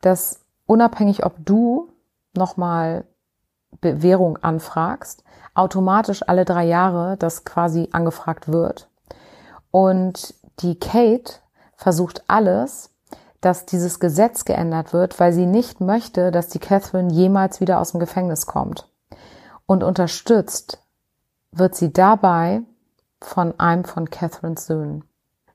dass 0.00 0.40
unabhängig, 0.66 1.24
ob 1.24 1.34
du 1.38 1.90
nochmal 2.34 3.04
Bewährung 3.80 4.38
anfragst, 4.38 5.24
automatisch 5.54 6.22
alle 6.26 6.44
drei 6.44 6.64
Jahre 6.64 7.16
das 7.16 7.44
quasi 7.44 7.88
angefragt 7.92 8.48
wird. 8.48 8.88
Und 9.70 10.34
die 10.60 10.78
Kate 10.78 11.34
versucht 11.76 12.24
alles, 12.28 12.90
dass 13.40 13.66
dieses 13.66 13.98
Gesetz 13.98 14.44
geändert 14.44 14.92
wird, 14.92 15.18
weil 15.18 15.32
sie 15.32 15.46
nicht 15.46 15.80
möchte, 15.80 16.30
dass 16.30 16.48
die 16.48 16.60
Catherine 16.60 17.12
jemals 17.12 17.60
wieder 17.60 17.80
aus 17.80 17.90
dem 17.90 18.00
Gefängnis 18.00 18.46
kommt. 18.46 18.88
Und 19.66 19.82
unterstützt 19.82 20.78
wird 21.50 21.74
sie 21.74 21.92
dabei 21.92 22.62
von 23.20 23.58
einem 23.58 23.84
von 23.84 24.10
Catherines 24.10 24.66
Söhnen, 24.66 25.04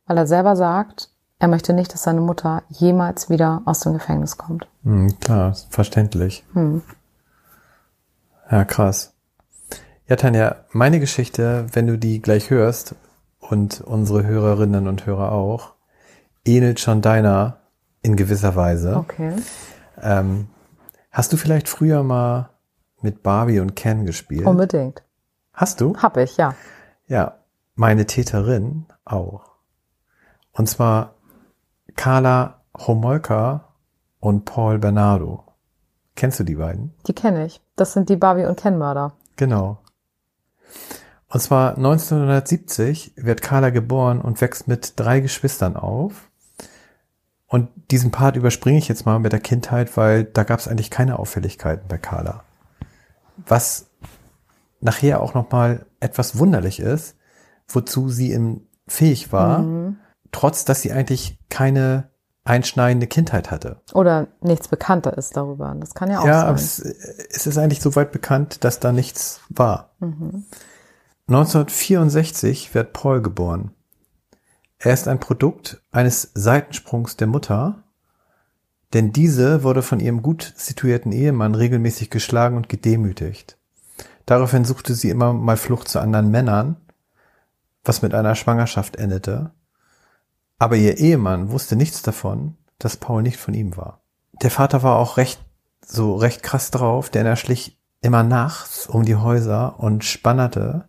weil 0.05 0.17
er 0.17 0.27
selber 0.27 0.55
sagt, 0.55 1.09
er 1.39 1.47
möchte 1.47 1.73
nicht, 1.73 1.93
dass 1.93 2.03
seine 2.03 2.21
Mutter 2.21 2.63
jemals 2.69 3.29
wieder 3.29 3.61
aus 3.65 3.81
dem 3.81 3.93
Gefängnis 3.93 4.37
kommt. 4.37 4.67
Hm, 4.83 5.19
klar, 5.19 5.55
verständlich. 5.69 6.43
Hm. 6.53 6.81
Ja, 8.49 8.65
krass. 8.65 9.13
Ja, 10.07 10.15
Tanja, 10.15 10.55
meine 10.71 10.99
Geschichte, 10.99 11.67
wenn 11.73 11.87
du 11.87 11.97
die 11.97 12.21
gleich 12.21 12.49
hörst 12.49 12.95
und 13.49 13.81
unsere 13.81 14.25
Hörerinnen 14.25 14.87
und 14.87 15.05
Hörer 15.05 15.31
auch, 15.31 15.73
ähnelt 16.45 16.79
schon 16.79 17.01
deiner 17.01 17.57
in 18.01 18.15
gewisser 18.15 18.55
Weise. 18.55 18.95
Okay. 18.97 19.33
Ähm, 20.01 20.47
hast 21.11 21.33
du 21.33 21.37
vielleicht 21.37 21.67
früher 21.69 22.03
mal 22.03 22.49
mit 23.01 23.23
Barbie 23.23 23.59
und 23.59 23.75
Ken 23.75 24.05
gespielt? 24.05 24.45
Unbedingt. 24.45 25.03
Hast 25.53 25.81
du? 25.81 25.95
Hab 25.97 26.17
ich, 26.17 26.37
ja. 26.37 26.55
Ja, 27.07 27.39
meine 27.75 28.05
Täterin 28.05 28.85
auch. 29.05 29.51
Und 30.51 30.67
zwar 30.67 31.15
Carla 31.95 32.61
Homolka 32.77 33.73
und 34.19 34.45
Paul 34.45 34.79
Bernardo. 34.79 35.43
Kennst 36.15 36.39
du 36.39 36.43
die 36.43 36.55
beiden? 36.55 36.93
Die 37.07 37.13
kenne 37.13 37.45
ich. 37.45 37.61
Das 37.75 37.93
sind 37.93 38.09
die 38.09 38.15
Barbie- 38.15 38.45
und 38.45 38.59
Ken-Mörder. 38.59 39.13
Genau. 39.35 39.77
Und 41.37 41.41
zwar 41.41 41.77
1970 41.77 43.13
wird 43.15 43.43
Carla 43.43 43.69
geboren 43.69 44.21
und 44.21 44.41
wächst 44.41 44.67
mit 44.67 44.93
drei 44.95 45.19
Geschwistern 45.19 45.75
auf. 45.75 46.31
Und 47.45 47.69
diesen 47.91 48.09
Part 48.09 48.35
überspringe 48.35 48.79
ich 48.79 48.87
jetzt 48.87 49.05
mal 49.05 49.19
mit 49.19 49.33
der 49.33 49.39
Kindheit, 49.39 49.95
weil 49.97 50.23
da 50.23 50.43
gab 50.43 50.59
es 50.59 50.67
eigentlich 50.67 50.89
keine 50.89 51.19
Auffälligkeiten 51.19 51.87
bei 51.87 51.99
Carla. 51.99 52.43
Was 53.45 53.85
nachher 54.81 55.21
auch 55.21 55.35
nochmal 55.35 55.85
etwas 55.99 56.39
wunderlich 56.39 56.79
ist, 56.79 57.15
wozu 57.67 58.09
sie 58.09 58.31
im 58.31 58.61
fähig 58.87 59.31
war, 59.31 59.59
Mhm. 59.59 59.97
trotz 60.31 60.65
dass 60.65 60.81
sie 60.81 60.91
eigentlich 60.91 61.37
keine 61.51 62.09
einschneidende 62.45 63.05
Kindheit 63.05 63.51
hatte. 63.51 63.79
Oder 63.93 64.25
nichts 64.41 64.69
bekannter 64.69 65.15
ist 65.15 65.37
darüber. 65.37 65.75
Das 65.79 65.93
kann 65.93 66.09
ja 66.09 66.21
auch 66.21 66.25
Ja, 66.25 66.45
aber 66.45 66.57
sein. 66.57 66.93
es, 66.93 67.29
es 67.29 67.45
ist 67.45 67.59
eigentlich 67.59 67.81
soweit 67.81 68.11
bekannt, 68.11 68.63
dass 68.63 68.79
da 68.79 68.91
nichts 68.91 69.41
war. 69.49 69.91
Mhm. 69.99 70.45
1964 71.27 72.73
wird 72.73 72.93
Paul 72.93 73.21
geboren. 73.21 73.71
Er 74.79 74.93
ist 74.93 75.09
ein 75.09 75.19
Produkt 75.19 75.81
eines 75.91 76.31
Seitensprungs 76.33 77.17
der 77.17 77.27
Mutter, 77.27 77.83
denn 78.93 79.11
diese 79.11 79.63
wurde 79.63 79.81
von 79.81 79.99
ihrem 79.99 80.21
gut 80.21 80.53
situierten 80.55 81.11
Ehemann 81.11 81.53
regelmäßig 81.53 82.09
geschlagen 82.09 82.55
und 82.55 82.69
gedemütigt. 82.69 83.57
Daraufhin 84.25 84.63
suchte 84.63 84.93
sie 84.93 85.09
immer 85.09 85.33
mal 85.33 85.57
Flucht 85.57 85.89
zu 85.89 85.99
anderen 85.99 86.31
Männern, 86.31 86.77
was 87.83 88.01
mit 88.01 88.13
einer 88.13 88.35
Schwangerschaft 88.35 88.95
endete. 88.95 89.51
Aber 90.59 90.77
ihr 90.77 90.97
Ehemann 90.97 91.51
wusste 91.51 91.75
nichts 91.75 92.01
davon, 92.03 92.55
dass 92.79 92.95
Paul 92.95 93.21
nicht 93.21 93.37
von 93.37 93.53
ihm 93.53 93.75
war. 93.75 94.01
Der 94.41 94.51
Vater 94.51 94.81
war 94.81 94.95
auch 94.95 95.17
recht, 95.17 95.43
so 95.85 96.15
recht 96.15 96.41
krass 96.41 96.71
drauf, 96.71 97.09
denn 97.09 97.25
er 97.25 97.35
schlich 97.35 97.77
immer 98.01 98.23
nachts 98.23 98.87
um 98.87 99.03
die 99.03 99.15
Häuser 99.15 99.77
und 99.79 100.05
spannerte 100.05 100.87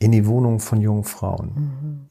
in 0.00 0.10
die 0.10 0.26
Wohnung 0.26 0.58
von 0.58 0.80
jungen 0.80 1.04
Frauen. 1.04 2.10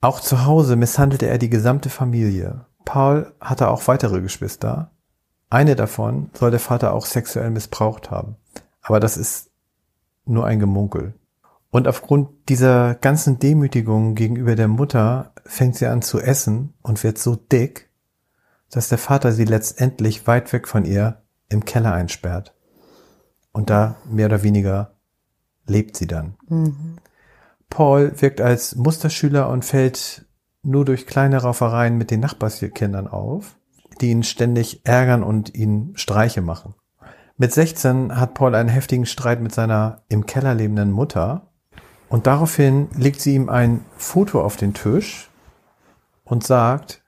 Auch 0.00 0.20
zu 0.20 0.46
Hause 0.46 0.76
misshandelte 0.76 1.26
er 1.26 1.36
die 1.36 1.50
gesamte 1.50 1.90
Familie. 1.90 2.64
Paul 2.84 3.34
hatte 3.40 3.68
auch 3.68 3.86
weitere 3.88 4.22
Geschwister. 4.22 4.92
Eine 5.50 5.74
davon 5.74 6.30
soll 6.32 6.52
der 6.52 6.60
Vater 6.60 6.94
auch 6.94 7.04
sexuell 7.04 7.50
missbraucht 7.50 8.10
haben. 8.10 8.36
Aber 8.80 9.00
das 9.00 9.16
ist 9.16 9.50
nur 10.24 10.46
ein 10.46 10.60
Gemunkel. 10.60 11.14
Und 11.70 11.88
aufgrund 11.88 12.28
dieser 12.48 12.94
ganzen 12.94 13.38
Demütigung 13.38 14.14
gegenüber 14.14 14.54
der 14.54 14.68
Mutter 14.68 15.32
fängt 15.44 15.76
sie 15.76 15.86
an 15.86 16.00
zu 16.00 16.20
essen 16.20 16.74
und 16.82 17.02
wird 17.02 17.18
so 17.18 17.34
dick, 17.34 17.90
dass 18.70 18.88
der 18.88 18.98
Vater 18.98 19.32
sie 19.32 19.44
letztendlich 19.44 20.26
weit 20.26 20.52
weg 20.52 20.68
von 20.68 20.84
ihr 20.84 21.22
im 21.48 21.64
Keller 21.64 21.92
einsperrt. 21.92 22.54
Und 23.52 23.70
da 23.70 23.96
mehr 24.08 24.26
oder 24.26 24.42
weniger 24.42 24.95
lebt 25.66 25.96
sie 25.96 26.06
dann. 26.06 26.36
Paul 27.70 28.12
wirkt 28.20 28.40
als 28.40 28.76
Musterschüler 28.76 29.48
und 29.48 29.64
fällt 29.64 30.26
nur 30.62 30.84
durch 30.84 31.06
kleine 31.06 31.38
Raufereien 31.38 31.96
mit 31.96 32.10
den 32.10 32.20
Nachbarskindern 32.20 33.06
auf, 33.08 33.56
die 34.00 34.10
ihn 34.10 34.22
ständig 34.22 34.84
ärgern 34.84 35.22
und 35.22 35.54
ihn 35.54 35.92
Streiche 35.96 36.42
machen. 36.42 36.74
Mit 37.36 37.52
16 37.52 38.18
hat 38.18 38.34
Paul 38.34 38.54
einen 38.54 38.68
heftigen 38.68 39.06
Streit 39.06 39.40
mit 39.40 39.52
seiner 39.52 40.02
im 40.08 40.26
Keller 40.26 40.54
lebenden 40.54 40.90
Mutter 40.90 41.50
und 42.08 42.26
daraufhin 42.26 42.88
legt 42.96 43.20
sie 43.20 43.34
ihm 43.34 43.48
ein 43.48 43.84
Foto 43.96 44.40
auf 44.42 44.56
den 44.56 44.74
Tisch 44.74 45.28
und 46.24 46.44
sagt, 46.44 47.04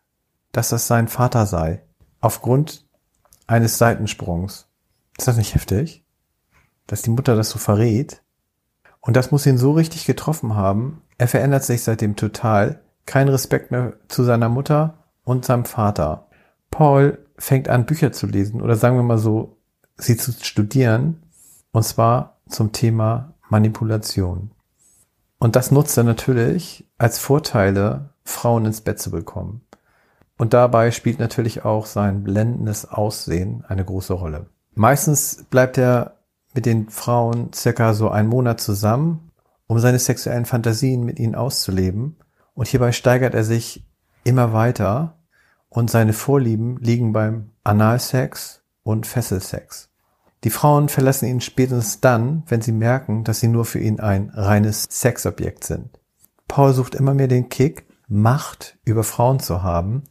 dass 0.53 0.69
das 0.69 0.87
sein 0.87 1.09
Vater 1.09 1.47
sei, 1.47 1.83
aufgrund 2.21 2.87
eines 3.47 3.79
Seitensprungs. 3.79 4.69
Ist 5.17 5.29
das 5.29 5.37
nicht 5.37 5.55
heftig? 5.55 6.05
Dass 6.87 7.03
die 7.03 7.11
Mutter 7.11 7.37
das 7.37 7.51
so 7.51 7.59
verrät? 7.59 8.23
Und 9.09 9.17
das 9.17 9.31
muss 9.31 9.47
ihn 9.47 9.57
so 9.57 9.73
richtig 9.73 10.05
getroffen 10.05 10.55
haben. 10.55 11.01
Er 11.17 11.29
verändert 11.29 11.65
sich 11.65 11.83
seitdem 11.83 12.15
total. 12.15 12.83
Kein 13.07 13.31
Respekt 13.31 13.71
mehr 13.71 13.95
zu 14.09 14.23
seiner 14.23 14.51
Mutter 14.51 14.99
und 15.25 15.47
seinem 15.47 15.65
Vater. 15.65 16.27
Paul 16.71 17.17
fängt 17.39 17.71
an, 17.71 17.87
Bücher 17.87 18.13
zu 18.13 18.27
lesen 18.27 18.61
oder 18.61 18.77
sagen 18.77 18.97
wir 18.97 19.03
mal 19.03 19.17
so, 19.17 19.57
sie 19.97 20.19
zu 20.19 20.33
studieren. 20.33 21.23
Und 21.73 21.85
zwar 21.85 22.37
zum 22.51 22.73
Thema 22.73 23.33
Manipulation. 23.49 24.51
Und 25.39 25.57
das 25.57 25.71
nutzt 25.71 25.97
er 25.97 26.05
natürlich 26.05 26.87
als 26.99 27.19
Vorteile, 27.19 28.11
Frauen 28.25 28.67
ins 28.67 28.83
Bett 28.83 28.99
zu 28.99 29.11
bekommen. 29.11 29.63
Und 30.37 30.53
dabei 30.53 30.91
spielt 30.91 31.19
natürlich 31.19 31.65
auch 31.65 31.87
sein 31.87 32.25
blendendes 32.25 32.85
Aussehen 32.85 33.65
eine 33.69 33.87
große 33.87 34.13
Rolle. 34.13 34.51
Meistens 34.75 35.47
bleibt 35.49 35.79
er 35.79 36.18
mit 36.55 36.67
den 36.67 36.89
Frauen 36.89 37.53
circa 37.53 37.95
so 37.95 38.11
einen 38.11 38.29
Monat 38.29 38.61
zusammen, 38.61 39.31
um 39.67 39.79
seine 39.79 39.99
sexuellen 39.99 40.47
Fantasien 40.47 41.05
mit 41.05 41.19
ihnen 41.19 41.35
auszuleben. 41.35 42.17
Und 42.55 42.69
hierbei 42.69 42.93
steigert 42.93 43.35
er 43.35 43.45
sich 43.45 43.87
immer 44.25 44.53
weiter 44.53 45.19
und 45.69 45.91
seine 45.91 46.13
Vorlieben 46.13 46.79
liegen 46.79 47.13
beim 47.13 47.51
Analsex 47.65 48.63
und 48.83 49.07
Fesselsex. 49.07 49.91
Die 50.45 50.51
Frauen 50.51 50.89
verlassen 50.89 51.27
ihn 51.27 51.41
spätestens 51.41 52.01
dann, 52.01 52.45
wenn 52.47 52.63
sie 52.63 52.73
merken, 52.73 53.25
dass 53.25 53.41
sie 53.41 53.49
nur 53.49 53.65
für 53.65 53.81
ihn 53.81 54.01
ein 54.01 54.31
reines 54.31 54.87
Sexobjekt 54.89 55.65
sind. 55.65 55.99
Paul 56.47 56.73
sucht 56.73 56.95
immer 56.95 57.15
mehr 57.15 57.29
den 57.29 57.49
Kick, 57.49 57.87
Macht 58.11 58.79
über 58.85 59.05
Frauen 59.05 59.39
zu 59.39 59.63
haben. 59.63 60.05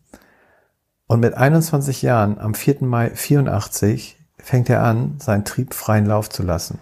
Und 1.07 1.19
mit 1.19 1.33
21 1.33 2.03
Jahren, 2.03 2.37
am 2.37 2.53
4. 2.53 2.83
Mai 2.83 3.09
84, 3.09 4.23
fängt 4.47 4.69
er 4.69 4.81
an, 4.81 5.17
seinen 5.19 5.43
Trieb 5.43 5.73
freien 5.73 6.05
Lauf 6.05 6.29
zu 6.29 6.41
lassen. 6.41 6.79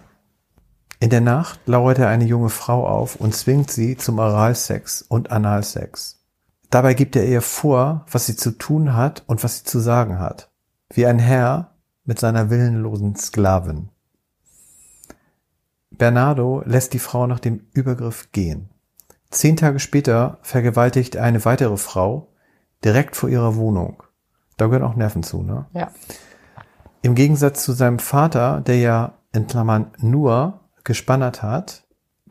In 1.00 1.10
der 1.10 1.20
Nacht 1.20 1.58
lauert 1.66 1.98
er 1.98 2.08
eine 2.08 2.24
junge 2.24 2.48
Frau 2.48 2.86
auf 2.86 3.16
und 3.16 3.34
zwingt 3.34 3.72
sie 3.72 3.96
zum 3.96 4.20
Oralsex 4.20 5.02
und 5.02 5.32
Analsex. 5.32 6.24
Dabei 6.70 6.94
gibt 6.94 7.16
er 7.16 7.26
ihr 7.26 7.42
vor, 7.42 8.06
was 8.08 8.26
sie 8.26 8.36
zu 8.36 8.52
tun 8.52 8.94
hat 8.94 9.24
und 9.26 9.42
was 9.42 9.58
sie 9.58 9.64
zu 9.64 9.80
sagen 9.80 10.20
hat. 10.20 10.48
Wie 10.90 11.06
ein 11.06 11.18
Herr 11.18 11.72
mit 12.04 12.20
seiner 12.20 12.50
willenlosen 12.50 13.16
Sklavin. 13.16 13.88
Bernardo 15.90 16.62
lässt 16.64 16.92
die 16.92 17.00
Frau 17.00 17.26
nach 17.26 17.40
dem 17.40 17.66
Übergriff 17.72 18.30
gehen. 18.30 18.70
Zehn 19.30 19.56
Tage 19.56 19.80
später 19.80 20.38
vergewaltigt 20.40 21.16
er 21.16 21.24
eine 21.24 21.44
weitere 21.44 21.76
Frau 21.76 22.28
direkt 22.84 23.16
vor 23.16 23.28
ihrer 23.28 23.56
Wohnung. 23.56 24.04
Da 24.56 24.66
gehören 24.66 24.84
auch 24.84 24.94
Nerven 24.94 25.24
zu, 25.24 25.42
ne? 25.42 25.66
Ja. 25.72 25.90
Im 27.06 27.14
Gegensatz 27.14 27.62
zu 27.62 27.70
seinem 27.70 28.00
Vater, 28.00 28.62
der 28.62 28.78
ja 28.78 29.12
in 29.32 29.46
Klammern 29.46 29.92
nur 30.00 30.58
gespannert 30.82 31.40
hat, 31.40 31.84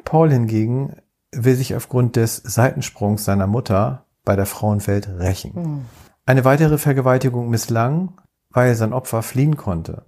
Paul 0.03 0.29
hingegen 0.29 0.97
will 1.31 1.55
sich 1.55 1.77
aufgrund 1.77 2.17
des 2.17 2.35
Seitensprungs 2.35 3.23
seiner 3.23 3.47
Mutter 3.47 4.03
bei 4.25 4.35
der 4.35 4.45
Frauenwelt 4.45 5.07
rächen. 5.07 5.53
Hm. 5.53 5.85
Eine 6.25 6.43
weitere 6.43 6.77
Vergewaltigung 6.77 7.49
misslang, 7.49 8.19
weil 8.49 8.75
sein 8.75 8.91
Opfer 8.91 9.21
fliehen 9.21 9.55
konnte. 9.55 10.07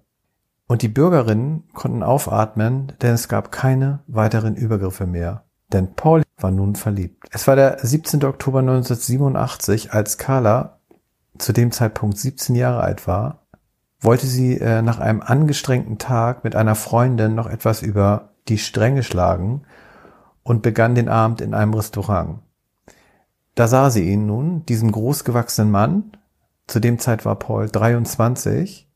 Und 0.68 0.82
die 0.82 0.90
Bürgerinnen 0.90 1.64
konnten 1.72 2.04
aufatmen, 2.04 2.92
denn 3.02 3.14
es 3.14 3.30
gab 3.30 3.54
keine 3.54 4.00
weiteren 4.08 4.58
Übergriffe 4.58 5.08
mehr. 5.08 5.46
Denn 5.72 5.94
Paul 5.94 6.24
war 6.36 6.52
nun 6.52 6.76
verliebt. 6.76 7.24
Es 7.32 7.48
war 7.48 7.56
der 7.56 7.78
17. 7.82 8.26
Oktober 8.26 8.60
1987, 8.60 9.94
als 9.94 10.18
Carla 10.18 10.82
zu 11.38 11.54
dem 11.54 11.72
Zeitpunkt 11.72 12.18
17 12.18 12.54
Jahre 12.54 12.82
alt 12.82 13.08
war, 13.08 13.47
wollte 14.00 14.28
sie 14.28 14.58
äh, 14.60 14.82
nach 14.82 15.00
einem 15.00 15.22
angestrengten 15.22 15.98
Tag 15.98 16.44
mit 16.44 16.56
einer 16.56 16.76
Freundin 16.76 17.36
noch 17.36 17.48
etwas 17.48 17.82
über 17.82 18.30
die 18.48 18.58
Stränge 18.58 19.04
schlagen 19.04 19.64
und 20.44 20.62
begann 20.62 20.96
den 20.96 21.10
Abend 21.10 21.42
in 21.42 21.54
einem 21.54 21.74
Restaurant. 21.74 22.40
Da 23.56 23.68
sah 23.68 23.90
sie 23.90 24.10
ihn 24.10 24.28
nun, 24.28 24.66
diesen 24.66 24.92
großgewachsenen 24.92 25.72
Mann, 25.72 26.12
zu 26.68 26.80
dem 26.80 27.00
Zeit 27.00 27.26
war 27.26 27.36
Paul 27.36 27.70
23, 27.70 28.88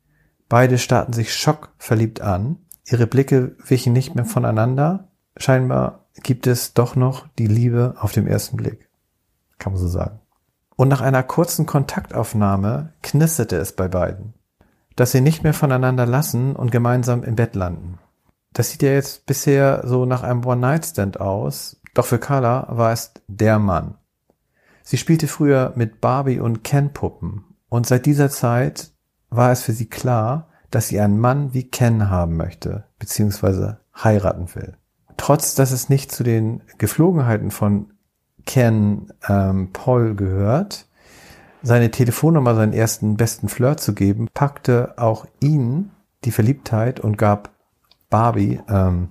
beide 0.49 0.77
starrten 0.77 1.13
sich 1.13 1.33
schockverliebt 1.33 2.21
an, 2.21 2.57
ihre 2.85 3.07
Blicke 3.07 3.55
wichen 3.65 3.93
nicht 3.93 4.13
mehr 4.15 4.25
voneinander, 4.25 5.07
scheinbar 5.35 6.05
gibt 6.21 6.45
es 6.47 6.73
doch 6.73 6.95
noch 6.95 7.27
die 7.39 7.47
Liebe 7.47 7.95
auf 7.97 8.11
dem 8.11 8.27
ersten 8.27 8.57
Blick, 8.57 8.89
kann 9.57 9.73
man 9.73 9.81
so 9.81 9.87
sagen. 9.87 10.19
Und 10.75 10.89
nach 10.89 11.01
einer 11.01 11.23
kurzen 11.23 11.65
Kontaktaufnahme 11.65 12.93
knisterte 13.01 13.57
es 13.57 13.73
bei 13.73 13.87
beiden, 13.87 14.33
dass 14.95 15.11
sie 15.11 15.21
nicht 15.21 15.43
mehr 15.43 15.53
voneinander 15.53 16.05
lassen 16.05 16.55
und 16.55 16.71
gemeinsam 16.71 17.23
im 17.23 17.35
Bett 17.35 17.55
landen. 17.55 17.99
Das 18.53 18.71
sieht 18.71 18.81
ja 18.81 18.91
jetzt 18.91 19.25
bisher 19.25 19.83
so 19.85 20.05
nach 20.05 20.23
einem 20.23 20.45
One-Night-Stand 20.45 21.19
aus, 21.19 21.81
doch 21.93 22.05
für 22.05 22.19
Carla 22.19 22.67
war 22.69 22.91
es 22.91 23.13
der 23.27 23.59
Mann. 23.59 23.95
Sie 24.83 24.97
spielte 24.97 25.27
früher 25.27 25.73
mit 25.75 26.01
Barbie 26.01 26.39
und 26.39 26.63
Ken-Puppen 26.63 27.45
und 27.69 27.87
seit 27.87 28.05
dieser 28.05 28.29
Zeit 28.29 28.91
war 29.29 29.51
es 29.51 29.61
für 29.61 29.71
sie 29.71 29.87
klar, 29.87 30.49
dass 30.71 30.87
sie 30.87 30.99
einen 30.99 31.19
Mann 31.19 31.53
wie 31.53 31.63
Ken 31.63 32.09
haben 32.09 32.35
möchte, 32.37 32.85
beziehungsweise 32.99 33.79
heiraten 33.95 34.53
will. 34.55 34.77
Trotz, 35.17 35.55
dass 35.55 35.71
es 35.71 35.89
nicht 35.89 36.11
zu 36.11 36.23
den 36.23 36.63
Geflogenheiten 36.77 37.51
von 37.51 37.91
Ken 38.45 39.13
ähm, 39.27 39.71
Paul 39.71 40.15
gehört, 40.15 40.87
seine 41.63 41.91
Telefonnummer 41.91 42.55
seinen 42.55 42.73
ersten 42.73 43.17
besten 43.17 43.49
Flirt 43.49 43.79
zu 43.79 43.93
geben, 43.93 44.27
packte 44.33 44.93
auch 44.97 45.25
ihn 45.39 45.91
die 46.23 46.31
Verliebtheit 46.31 46.99
und 46.99 47.17
gab 47.17 47.51
Barbie, 48.09 48.59
ähm, 48.69 49.09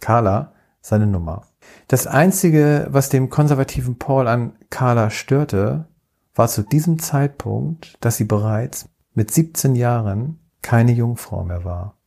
Carla, 0.00 0.52
seine 0.80 1.06
Nummer. 1.06 1.46
Das 1.88 2.06
Einzige, 2.06 2.86
was 2.90 3.08
dem 3.08 3.30
konservativen 3.30 3.98
Paul 3.98 4.28
an 4.28 4.52
Carla 4.70 5.10
störte, 5.10 5.86
war 6.34 6.48
zu 6.48 6.62
diesem 6.62 6.98
Zeitpunkt, 6.98 7.96
dass 8.00 8.16
sie 8.16 8.24
bereits 8.24 8.88
mit 9.14 9.30
17 9.30 9.74
Jahren 9.74 10.38
keine 10.62 10.92
Jungfrau 10.92 11.44
mehr 11.44 11.64
war. 11.64 11.98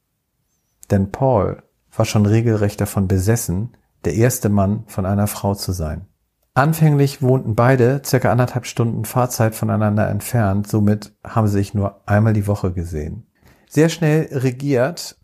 Denn 0.89 1.11
Paul 1.11 1.63
war 1.95 2.05
schon 2.05 2.25
regelrecht 2.25 2.79
davon 2.79 3.07
besessen, 3.07 3.75
der 4.05 4.15
erste 4.15 4.49
Mann 4.49 4.83
von 4.87 5.05
einer 5.05 5.27
Frau 5.27 5.53
zu 5.53 5.73
sein. 5.73 6.07
Anfänglich 6.53 7.21
wohnten 7.21 7.55
beide 7.55 8.01
circa 8.05 8.29
anderthalb 8.29 8.65
Stunden 8.65 9.05
Fahrzeit 9.05 9.55
voneinander 9.55 10.09
entfernt, 10.09 10.67
somit 10.67 11.13
haben 11.23 11.47
sie 11.47 11.53
sich 11.53 11.73
nur 11.73 12.01
einmal 12.05 12.33
die 12.33 12.47
Woche 12.47 12.73
gesehen. 12.73 13.25
Sehr 13.69 13.87
schnell 13.87 14.27
regiert 14.31 15.17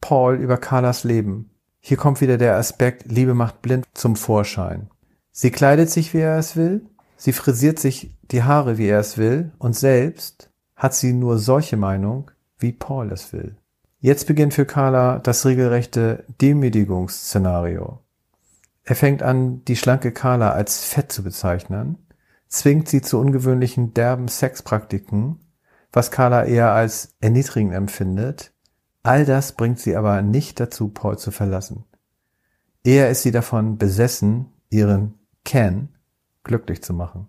Paul 0.00 0.36
über 0.36 0.56
Carlas 0.56 1.04
Leben. 1.04 1.50
Hier 1.80 1.98
kommt 1.98 2.22
wieder 2.22 2.38
der 2.38 2.56
Aspekt 2.56 3.12
Liebe 3.12 3.34
macht 3.34 3.60
blind 3.60 3.86
zum 3.92 4.16
Vorschein. 4.16 4.88
Sie 5.32 5.50
kleidet 5.50 5.90
sich, 5.90 6.14
wie 6.14 6.20
er 6.20 6.38
es 6.38 6.56
will, 6.56 6.86
sie 7.16 7.32
frisiert 7.32 7.78
sich 7.78 8.16
die 8.30 8.42
Haare, 8.42 8.78
wie 8.78 8.88
er 8.88 9.00
es 9.00 9.18
will, 9.18 9.52
und 9.58 9.76
selbst 9.76 10.50
hat 10.76 10.94
sie 10.94 11.12
nur 11.12 11.38
solche 11.38 11.76
Meinung, 11.76 12.30
wie 12.58 12.72
Paul 12.72 13.12
es 13.12 13.34
will. 13.34 13.56
Jetzt 13.98 14.26
beginnt 14.26 14.54
für 14.54 14.64
Carla 14.64 15.18
das 15.18 15.44
regelrechte 15.44 16.24
Demütigungsszenario. 16.40 17.98
Er 18.90 18.96
fängt 18.96 19.22
an, 19.22 19.64
die 19.66 19.76
schlanke 19.76 20.10
Carla 20.10 20.50
als 20.50 20.84
fett 20.84 21.12
zu 21.12 21.22
bezeichnen, 21.22 21.96
zwingt 22.48 22.88
sie 22.88 23.02
zu 23.02 23.20
ungewöhnlichen 23.20 23.94
derben 23.94 24.26
Sexpraktiken, 24.26 25.38
was 25.92 26.10
Carla 26.10 26.44
eher 26.44 26.72
als 26.72 27.14
erniedrigend 27.20 27.72
empfindet, 27.72 28.52
All 29.02 29.24
das 29.24 29.52
bringt 29.52 29.78
sie 29.78 29.96
aber 29.96 30.20
nicht 30.22 30.60
dazu, 30.60 30.88
Paul 30.88 31.16
zu 31.18 31.30
verlassen. 31.30 31.84
Eher 32.84 33.10
ist 33.10 33.22
sie 33.22 33.30
davon 33.30 33.78
besessen, 33.78 34.52
ihren 34.68 35.14
Ken 35.44 35.88
glücklich 36.44 36.82
zu 36.82 36.92
machen. 36.92 37.28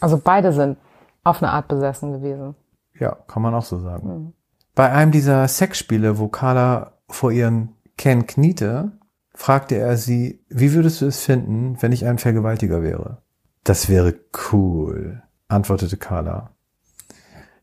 Also 0.00 0.18
beide 0.18 0.52
sind 0.52 0.78
auf 1.24 1.42
eine 1.42 1.52
Art 1.52 1.68
besessen 1.68 2.12
gewesen. 2.12 2.54
Ja, 2.98 3.16
kann 3.26 3.42
man 3.42 3.54
auch 3.54 3.64
so 3.64 3.78
sagen. 3.78 4.08
Mhm. 4.08 4.32
Bei 4.74 4.90
einem 4.90 5.10
dieser 5.10 5.46
Sexspiele, 5.48 6.18
wo 6.18 6.28
Carla 6.28 6.92
vor 7.08 7.30
ihren 7.30 7.74
Ken 7.96 8.26
kniete, 8.26 8.92
fragte 9.36 9.76
er 9.76 9.96
sie, 9.96 10.40
wie 10.48 10.72
würdest 10.72 11.02
du 11.02 11.06
es 11.06 11.22
finden, 11.22 11.76
wenn 11.80 11.92
ich 11.92 12.06
ein 12.06 12.18
Vergewaltiger 12.18 12.82
wäre? 12.82 13.22
Das 13.62 13.88
wäre 13.88 14.14
cool, 14.50 15.22
antwortete 15.48 15.96
Carla. 15.96 16.50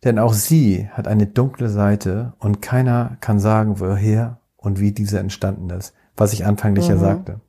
Denn 0.04 0.20
auch 0.20 0.34
sie 0.34 0.88
hat 0.92 1.08
eine 1.08 1.28
dunkle 1.28 1.70
Seite 1.70 2.34
und 2.40 2.62
keiner 2.62 3.18
kann 3.22 3.40
sagen, 3.40 3.80
woher 3.80 4.40
und 4.56 4.80
wie 4.80 4.92
diese 4.92 5.20
entstanden 5.20 5.70
ist, 5.72 5.94
was 6.16 6.34
ich 6.34 6.46
anfänglich 6.46 6.86
mhm. 6.86 6.92
ja 6.92 6.98
sagte. 6.98 7.42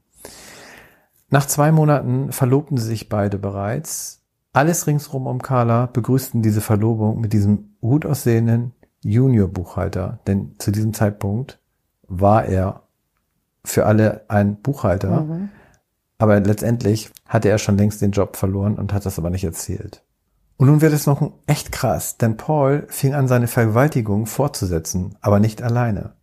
Nach 1.31 1.47
zwei 1.47 1.73
Monaten 1.73 2.33
verlobten 2.33 2.79
sie 2.79 2.87
sich 2.87 3.09
beide 3.09 3.39
bereits. 3.39 4.23
Alles 4.53 4.87
ringsrum 4.87 5.27
um 5.27 5.43
Carla 5.43 5.87
begrüßten 5.87 6.43
diese 6.43 6.61
Verlobung 6.61 7.21
mit 7.21 7.33
diesem 7.33 7.75
gut 7.81 8.07
aussehenden 8.07 8.73
Junior-Buchhalter, 9.03 10.21
denn 10.27 10.55
zu 10.59 10.71
diesem 10.71 10.95
Zeitpunkt 10.95 11.59
war 12.07 12.45
er 12.45 12.84
für 13.65 13.87
alle 13.87 14.25
ein 14.29 14.61
Buchhalter, 14.61 15.23
mhm. 15.23 15.49
aber 16.19 16.41
letztendlich 16.41 17.11
hatte 17.27 17.49
er 17.49 17.59
schon 17.59 17.79
längst 17.79 18.03
den 18.03 18.13
Job 18.13 18.37
verloren 18.37 18.77
und 18.77 18.93
hat 18.93 19.07
das 19.07 19.19
aber 19.19 19.31
nicht 19.31 19.45
erzählt. 19.45 20.03
Und 20.57 20.69
nun 20.69 20.81
wird 20.81 20.93
es 20.93 21.07
noch 21.07 21.33
echt 21.47 21.73
krass, 21.73 22.17
denn 22.17 22.37
Paul 22.37 22.87
fing 22.89 23.15
an, 23.15 23.27
seine 23.27 23.49
Vergewaltigung 23.49 24.27
fortzusetzen, 24.27 25.17
aber 25.21 25.41
nicht 25.41 25.63
alleine. 25.63 26.15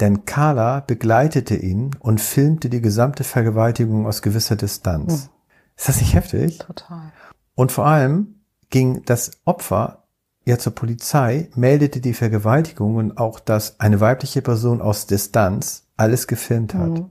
Denn 0.00 0.24
Carla 0.24 0.80
begleitete 0.80 1.56
ihn 1.56 1.90
und 1.98 2.20
filmte 2.20 2.70
die 2.70 2.80
gesamte 2.80 3.24
Vergewaltigung 3.24 4.06
aus 4.06 4.22
gewisser 4.22 4.56
Distanz. 4.56 5.24
Hm. 5.24 5.30
Ist 5.76 5.88
das 5.88 6.00
nicht 6.00 6.14
heftig? 6.14 6.58
Total. 6.58 7.12
Und 7.54 7.72
vor 7.72 7.86
allem 7.86 8.40
ging 8.70 9.02
das 9.04 9.32
Opfer 9.44 10.04
ja 10.44 10.58
zur 10.58 10.74
Polizei, 10.74 11.50
meldete 11.54 12.00
die 12.00 12.14
Vergewaltigung 12.14 12.96
und 12.96 13.18
auch, 13.18 13.38
dass 13.38 13.80
eine 13.80 14.00
weibliche 14.00 14.40
Person 14.40 14.80
aus 14.80 15.06
Distanz 15.06 15.87
alles 15.98 16.26
gefilmt 16.26 16.74
hat. 16.74 16.88
Mhm. 16.88 17.10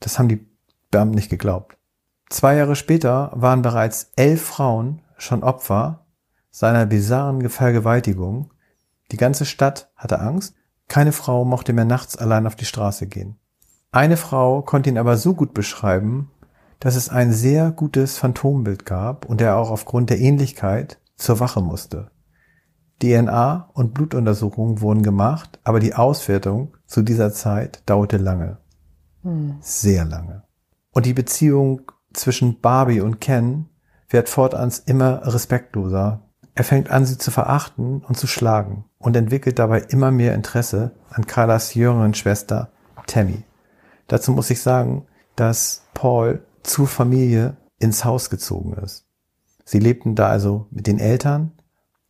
Das 0.00 0.18
haben 0.18 0.28
die 0.28 0.46
Beamten 0.90 1.16
nicht 1.16 1.30
geglaubt. 1.30 1.76
Zwei 2.30 2.56
Jahre 2.56 2.76
später 2.76 3.30
waren 3.34 3.62
bereits 3.62 4.12
elf 4.16 4.42
Frauen 4.42 5.02
schon 5.18 5.42
Opfer 5.42 6.06
seiner 6.50 6.86
bizarren 6.86 7.48
Vergewaltigung. 7.48 8.52
Die 9.12 9.16
ganze 9.16 9.44
Stadt 9.44 9.90
hatte 9.96 10.20
Angst. 10.20 10.54
Keine 10.88 11.12
Frau 11.12 11.44
mochte 11.44 11.72
mehr 11.72 11.84
nachts 11.84 12.16
allein 12.16 12.46
auf 12.46 12.56
die 12.56 12.64
Straße 12.64 13.06
gehen. 13.06 13.36
Eine 13.90 14.16
Frau 14.16 14.62
konnte 14.62 14.90
ihn 14.90 14.98
aber 14.98 15.16
so 15.16 15.34
gut 15.34 15.54
beschreiben, 15.54 16.30
dass 16.80 16.96
es 16.96 17.08
ein 17.08 17.32
sehr 17.32 17.70
gutes 17.70 18.18
Phantombild 18.18 18.84
gab 18.86 19.24
und 19.24 19.40
er 19.40 19.56
auch 19.56 19.70
aufgrund 19.70 20.10
der 20.10 20.18
Ähnlichkeit 20.20 20.98
zur 21.16 21.40
Wache 21.40 21.60
musste. 21.60 22.10
DNA 23.12 23.70
und 23.72 23.94
Blutuntersuchungen 23.94 24.80
wurden 24.80 25.02
gemacht, 25.02 25.58
aber 25.64 25.80
die 25.80 25.94
Auswertung 25.94 26.76
zu 26.86 27.02
dieser 27.02 27.32
Zeit 27.32 27.82
dauerte 27.86 28.16
lange. 28.16 28.58
Hm. 29.22 29.56
Sehr 29.60 30.04
lange. 30.04 30.44
Und 30.92 31.06
die 31.06 31.14
Beziehung 31.14 31.82
zwischen 32.12 32.60
Barbie 32.60 33.00
und 33.00 33.20
Ken 33.20 33.68
wird 34.08 34.28
fortan 34.28 34.72
immer 34.86 35.26
respektloser. 35.26 36.22
Er 36.54 36.64
fängt 36.64 36.90
an, 36.90 37.04
sie 37.04 37.18
zu 37.18 37.30
verachten 37.30 38.02
und 38.06 38.16
zu 38.16 38.26
schlagen 38.26 38.84
und 38.98 39.16
entwickelt 39.16 39.58
dabei 39.58 39.80
immer 39.80 40.10
mehr 40.10 40.34
Interesse 40.34 40.92
an 41.10 41.26
Carlas 41.26 41.74
jüngeren 41.74 42.14
Schwester 42.14 42.70
Tammy. 43.06 43.42
Dazu 44.06 44.32
muss 44.32 44.50
ich 44.50 44.60
sagen, 44.60 45.06
dass 45.36 45.82
Paul 45.94 46.44
zur 46.62 46.86
Familie 46.86 47.56
ins 47.78 48.04
Haus 48.04 48.30
gezogen 48.30 48.74
ist. 48.74 49.06
Sie 49.64 49.78
lebten 49.78 50.14
da 50.14 50.28
also 50.28 50.66
mit 50.70 50.86
den 50.86 50.98
Eltern 50.98 51.52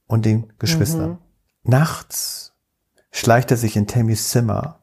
und 0.06 0.24
den 0.24 0.52
Geschwistern. 0.58 1.10
Mhm. 1.10 1.18
Nachts 1.64 2.52
schleicht 3.10 3.50
er 3.50 3.56
sich 3.56 3.76
in 3.76 3.86
Tammys 3.86 4.30
Zimmer, 4.30 4.80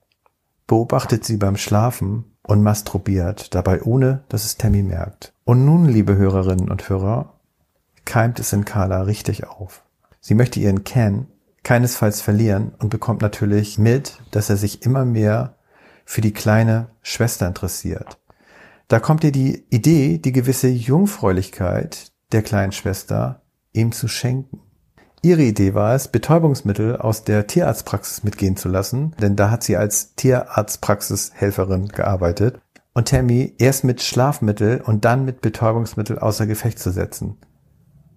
beobachtet 0.68 1.26
sie 1.26 1.38
beim 1.38 1.58
Schlafen 1.58 2.26
und 2.44 2.64
masturbiert, 2.64 3.54
dabei 3.54 3.82
ohne, 3.84 4.24
dass 4.30 4.46
es 4.46 4.58
Tammy 4.58 4.84
merkt. 4.84 5.34
Und 5.44 5.66
nun, 5.66 5.86
liebe 5.86 6.16
Hörerinnen 6.16 6.70
und 6.70 6.90
Hörer, 6.90 7.40
keimt 8.06 8.40
es 8.40 8.54
in 8.54 8.66
Carla 8.66 9.02
richtig 9.04 9.48
auf. 9.48 9.84
Sie 10.20 10.34
möchte 10.34 10.60
ihren 10.60 10.84
Ken 10.84 11.28
keinesfalls 11.64 12.22
verlieren 12.22 12.74
und 12.80 12.90
bekommt 12.90 13.22
natürlich 13.22 13.78
mit, 13.78 14.20
dass 14.32 14.50
er 14.50 14.58
sich 14.58 14.84
immer 14.84 15.06
mehr 15.06 15.56
für 16.06 16.22
die 16.22 16.34
kleine 16.34 16.90
Schwester 17.02 17.48
interessiert. 17.48 18.18
Da 18.88 19.00
kommt 19.00 19.24
ihr 19.24 19.32
die 19.32 19.66
Idee, 19.70 20.18
die 20.18 20.32
gewisse 20.32 20.68
Jungfräulichkeit 20.68 22.12
der 22.32 22.42
kleinen 22.42 22.72
Schwester 22.72 23.42
ihm 23.74 23.92
zu 23.92 24.08
schenken. 24.08 24.62
Ihre 25.24 25.44
Idee 25.44 25.76
war 25.76 25.94
es, 25.94 26.08
Betäubungsmittel 26.08 26.98
aus 26.98 27.24
der 27.24 27.46
Tierarztpraxis 27.46 28.24
mitgehen 28.24 28.58
zu 28.58 28.70
lassen, 28.70 29.16
denn 29.22 29.36
da 29.36 29.52
hat 29.52 29.62
sie 29.62 29.78
als 29.78 30.16
Tierarztpraxishelferin 30.16 31.90
gearbeitet 31.90 32.60
und 32.96 33.10
Tammy 33.10 33.54
erst 33.60 33.84
mit 33.84 34.02
Schlafmittel 34.02 34.82
und 34.82 35.06
dann 35.06 35.24
mit 35.24 35.42
Betäubungsmittel 35.42 36.18
außer 36.18 36.48
Gefecht 36.48 36.80
zu 36.80 36.92
setzen. 36.92 37.38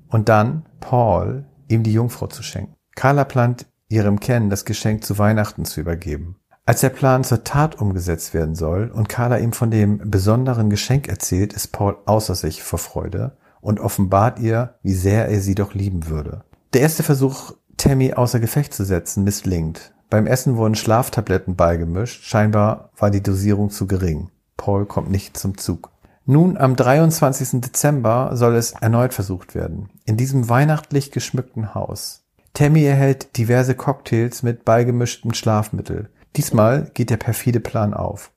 Und 0.09 0.31
dann 0.31 0.65
Paul 0.81 1.45
ihm 1.69 1.83
die 1.83 1.93
Jungfrau 1.93 2.27
zu 2.27 2.43
schenken. 2.43 2.75
Carla 2.95 3.25
plant 3.25 3.67
ihrem 3.89 4.19
Ken 4.19 4.49
das 4.49 4.65
Geschenk 4.65 5.05
zu 5.05 5.19
Weihnachten 5.19 5.67
zu 5.67 5.81
übergeben. 5.81 6.37
Als 6.65 6.81
der 6.81 6.89
Plan 6.89 7.23
zur 7.23 7.45
Tat 7.45 7.79
umgesetzt 7.79 8.33
werden 8.33 8.55
soll 8.55 8.91
und 8.91 9.11
Carla 9.11 9.37
ihm 9.37 9.53
von 9.53 9.71
dem 9.71 10.11
besonderen 10.11 10.71
Geschenk 10.71 11.09
erzählt, 11.09 11.53
ist 11.53 11.69
Paul 11.69 11.99
außer 12.07 12.35
sich 12.35 12.63
vor 12.63 12.79
Freude 12.79 13.37
und 13.61 13.79
offenbart 13.79 14.39
ihr, 14.39 14.79
wie 14.83 14.95
sehr 14.95 15.29
er 15.29 15.41
sie 15.41 15.55
doch 15.55 15.75
lieben 15.75 16.09
würde. 16.09 16.45
Der 16.75 16.81
erste 16.81 17.05
Versuch, 17.05 17.53
Tammy 17.77 18.15
außer 18.15 18.41
Gefecht 18.41 18.75
zu 18.75 18.85
setzen, 18.85 19.23
misslingt. 19.23 19.93
Beim 20.11 20.27
Essen 20.27 20.57
wurden 20.57 20.75
Schlaftabletten 20.75 21.55
beigemischt. 21.55 22.25
Scheinbar 22.25 22.91
war 22.97 23.13
die 23.13 23.23
Dosierung 23.23 23.71
zu 23.71 23.87
gering. 23.87 24.31
Paul 24.57 24.85
kommt 24.85 25.09
nicht 25.09 25.37
zum 25.37 25.57
Zug. 25.57 25.93
Nun, 26.27 26.57
am 26.57 26.75
23. 26.75 27.61
Dezember 27.61 28.31
soll 28.35 28.57
es 28.57 28.73
erneut 28.73 29.15
versucht 29.15 29.55
werden. 29.55 29.89
In 30.05 30.17
diesem 30.17 30.49
weihnachtlich 30.49 31.13
geschmückten 31.13 31.77
Haus. 31.77 32.25
Tammy 32.55 32.83
erhält 32.83 33.37
diverse 33.39 33.77
Cocktails 33.77 34.43
mit 34.43 34.65
beigemischtem 34.65 35.33
Schlafmittel. 35.33 36.11
Diesmal 36.35 36.91
geht 36.93 37.11
der 37.11 37.19
perfide 37.19 37.61
Plan 37.61 37.95
auf. 37.95 38.33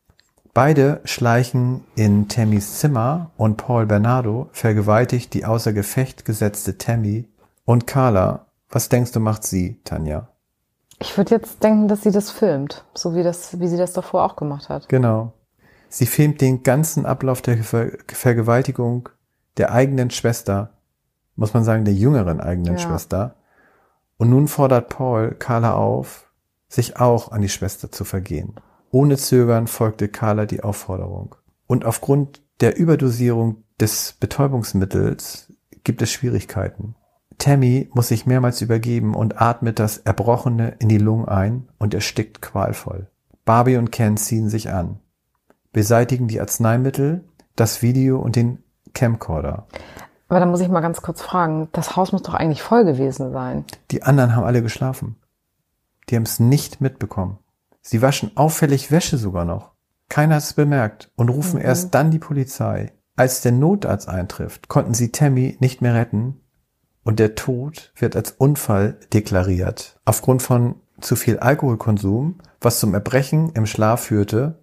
Beide 0.54 1.02
schleichen 1.06 1.86
in 1.95 2.28
Tammys 2.28 2.78
Zimmer 2.78 3.32
und 3.36 3.58
Paul 3.58 3.88
Bernardo 3.88 4.50
vergewaltigt 4.52 5.34
die 5.34 5.45
außer 5.45 5.73
Gefecht 5.73 6.23
gesetzte 6.23 6.78
Tammy 6.78 7.28
und 7.67 7.86
Carla, 7.86 8.47
was 8.69 8.88
denkst 8.88 9.12
du, 9.12 9.19
macht 9.19 9.43
sie, 9.43 9.82
Tanja? 9.84 10.30
Ich 10.99 11.17
würde 11.17 11.36
jetzt 11.36 11.62
denken, 11.62 11.89
dass 11.89 12.01
sie 12.01 12.12
das 12.12 12.32
filmt, 12.32 12.86
so 12.93 13.13
wie 13.13 13.23
das, 13.23 13.60
wie 13.60 13.67
sie 13.67 13.75
das 13.75 13.91
davor 13.91 14.23
auch 14.23 14.38
gemacht 14.38 14.69
hat. 14.69 14.88
Genau. 14.88 15.34
Sie 15.89 16.06
filmt 16.06 16.39
den 16.39 16.63
ganzen 16.63 17.06
Ablauf 17.06 17.41
der 17.41 17.58
Ver 17.58 17.91
Vergewaltigung 18.08 19.10
der 19.58 19.73
eigenen 19.73 20.12
Schwester, 20.12 20.77
muss 21.36 21.53
man 21.53 21.65
sagen, 21.65 21.84
der 21.84 21.93
jüngeren 21.93 22.39
eigenen 22.39 22.77
ja. 22.77 22.80
Schwester. 22.80 23.36
Und 24.15 24.30
nun 24.30 24.47
fordert 24.47 24.88
Paul 24.88 25.36
Carla 25.36 25.73
auf, 25.73 26.32
sich 26.69 26.97
auch 26.97 27.34
an 27.34 27.41
die 27.41 27.49
Schwester 27.49 27.91
zu 27.91 28.06
vergehen. 28.06 28.56
Ohne 28.91 29.17
Zögern 29.17 29.67
folgte 29.67 30.08
Carla 30.08 30.45
die 30.45 30.63
Aufforderung. 30.63 31.36
Und 31.67 31.84
aufgrund 31.84 32.41
der 32.62 32.77
Überdosierung 32.77 33.63
des 33.77 34.13
Betäubungsmittels 34.13 35.51
gibt 35.84 36.01
es 36.01 36.12
Schwierigkeiten. 36.12 36.95
Tammy 37.38 37.89
muss 37.93 38.08
sich 38.08 38.26
mehrmals 38.26 38.62
übergeben 38.62 39.15
und 39.15 39.41
atmet 39.41 39.80
das 39.80 39.97
Erbrochene 39.97 40.76
in 40.80 40.89
die 40.89 40.97
Lungen 40.97 41.28
ein 41.28 41.67
und 41.78 41.93
erstickt 41.93 42.41
qualvoll. 42.41 43.08
Barbie 43.45 43.78
und 43.78 43.91
Ken 43.91 44.17
ziehen 44.17 44.50
sich 44.50 44.71
an, 44.71 45.00
beseitigen 45.71 46.28
die 46.28 46.41
Arzneimittel, 46.41 47.23
das 47.56 47.82
Video 47.82 48.19
und 48.19 48.36
den 48.36 48.63
Camcorder. 48.93 49.67
Aber 50.28 50.39
da 50.39 50.45
muss 50.45 50.60
ich 50.60 50.67
mal 50.67 50.82
ganz 50.82 51.02
kurz 51.02 51.21
fragen, 51.21 51.69
das 51.71 51.95
Haus 51.95 52.12
muss 52.12 52.23
doch 52.23 52.34
eigentlich 52.34 52.62
voll 52.62 52.84
gewesen 52.84 53.32
sein. 53.32 53.63
Die 53.91 54.04
anderen 54.04 54.36
haben 54.36 54.43
alle 54.43 54.62
geschlafen. 54.62 55.15
Die 56.10 56.15
haben 56.15 56.23
es 56.23 56.39
nicht 56.39 56.82
mitbekommen. 56.82 57.38
Sie 57.82 58.02
waschen 58.02 58.32
auffällig 58.36 58.91
Wäsche 58.91 59.17
sogar 59.17 59.45
noch. 59.45 59.71
Keiner 60.10 60.36
hat 60.36 60.43
es 60.43 60.54
bemerkt 60.54 61.12
und 61.15 61.30
rufen 61.30 61.60
mhm. 61.60 61.65
erst 61.65 61.93
dann 61.93 62.12
die 62.12 62.19
Polizei. 62.19 62.91
Als 63.15 63.41
der 63.41 63.52
Notarzt 63.52 64.10
eintrifft, 64.10 64.67
konnten 64.67 64.93
sie 64.93 65.12
Tammy 65.12 65.58
nicht 65.60 65.82
mehr 65.82 65.93
retten 65.93 66.41
und 67.07 67.19
der 67.19 67.35
Tod 67.35 67.93
wird 67.95 68.17
als 68.17 68.31
Unfall 68.31 68.97
deklariert. 69.13 69.97
Aufgrund 70.03 70.41
von 70.41 70.75
zu 70.99 71.15
viel 71.15 71.39
Alkoholkonsum, 71.39 72.39
was 72.59 72.81
zum 72.81 72.93
Erbrechen 72.93 73.53
im 73.53 73.65
Schlaf 73.65 74.01
führte 74.03 74.59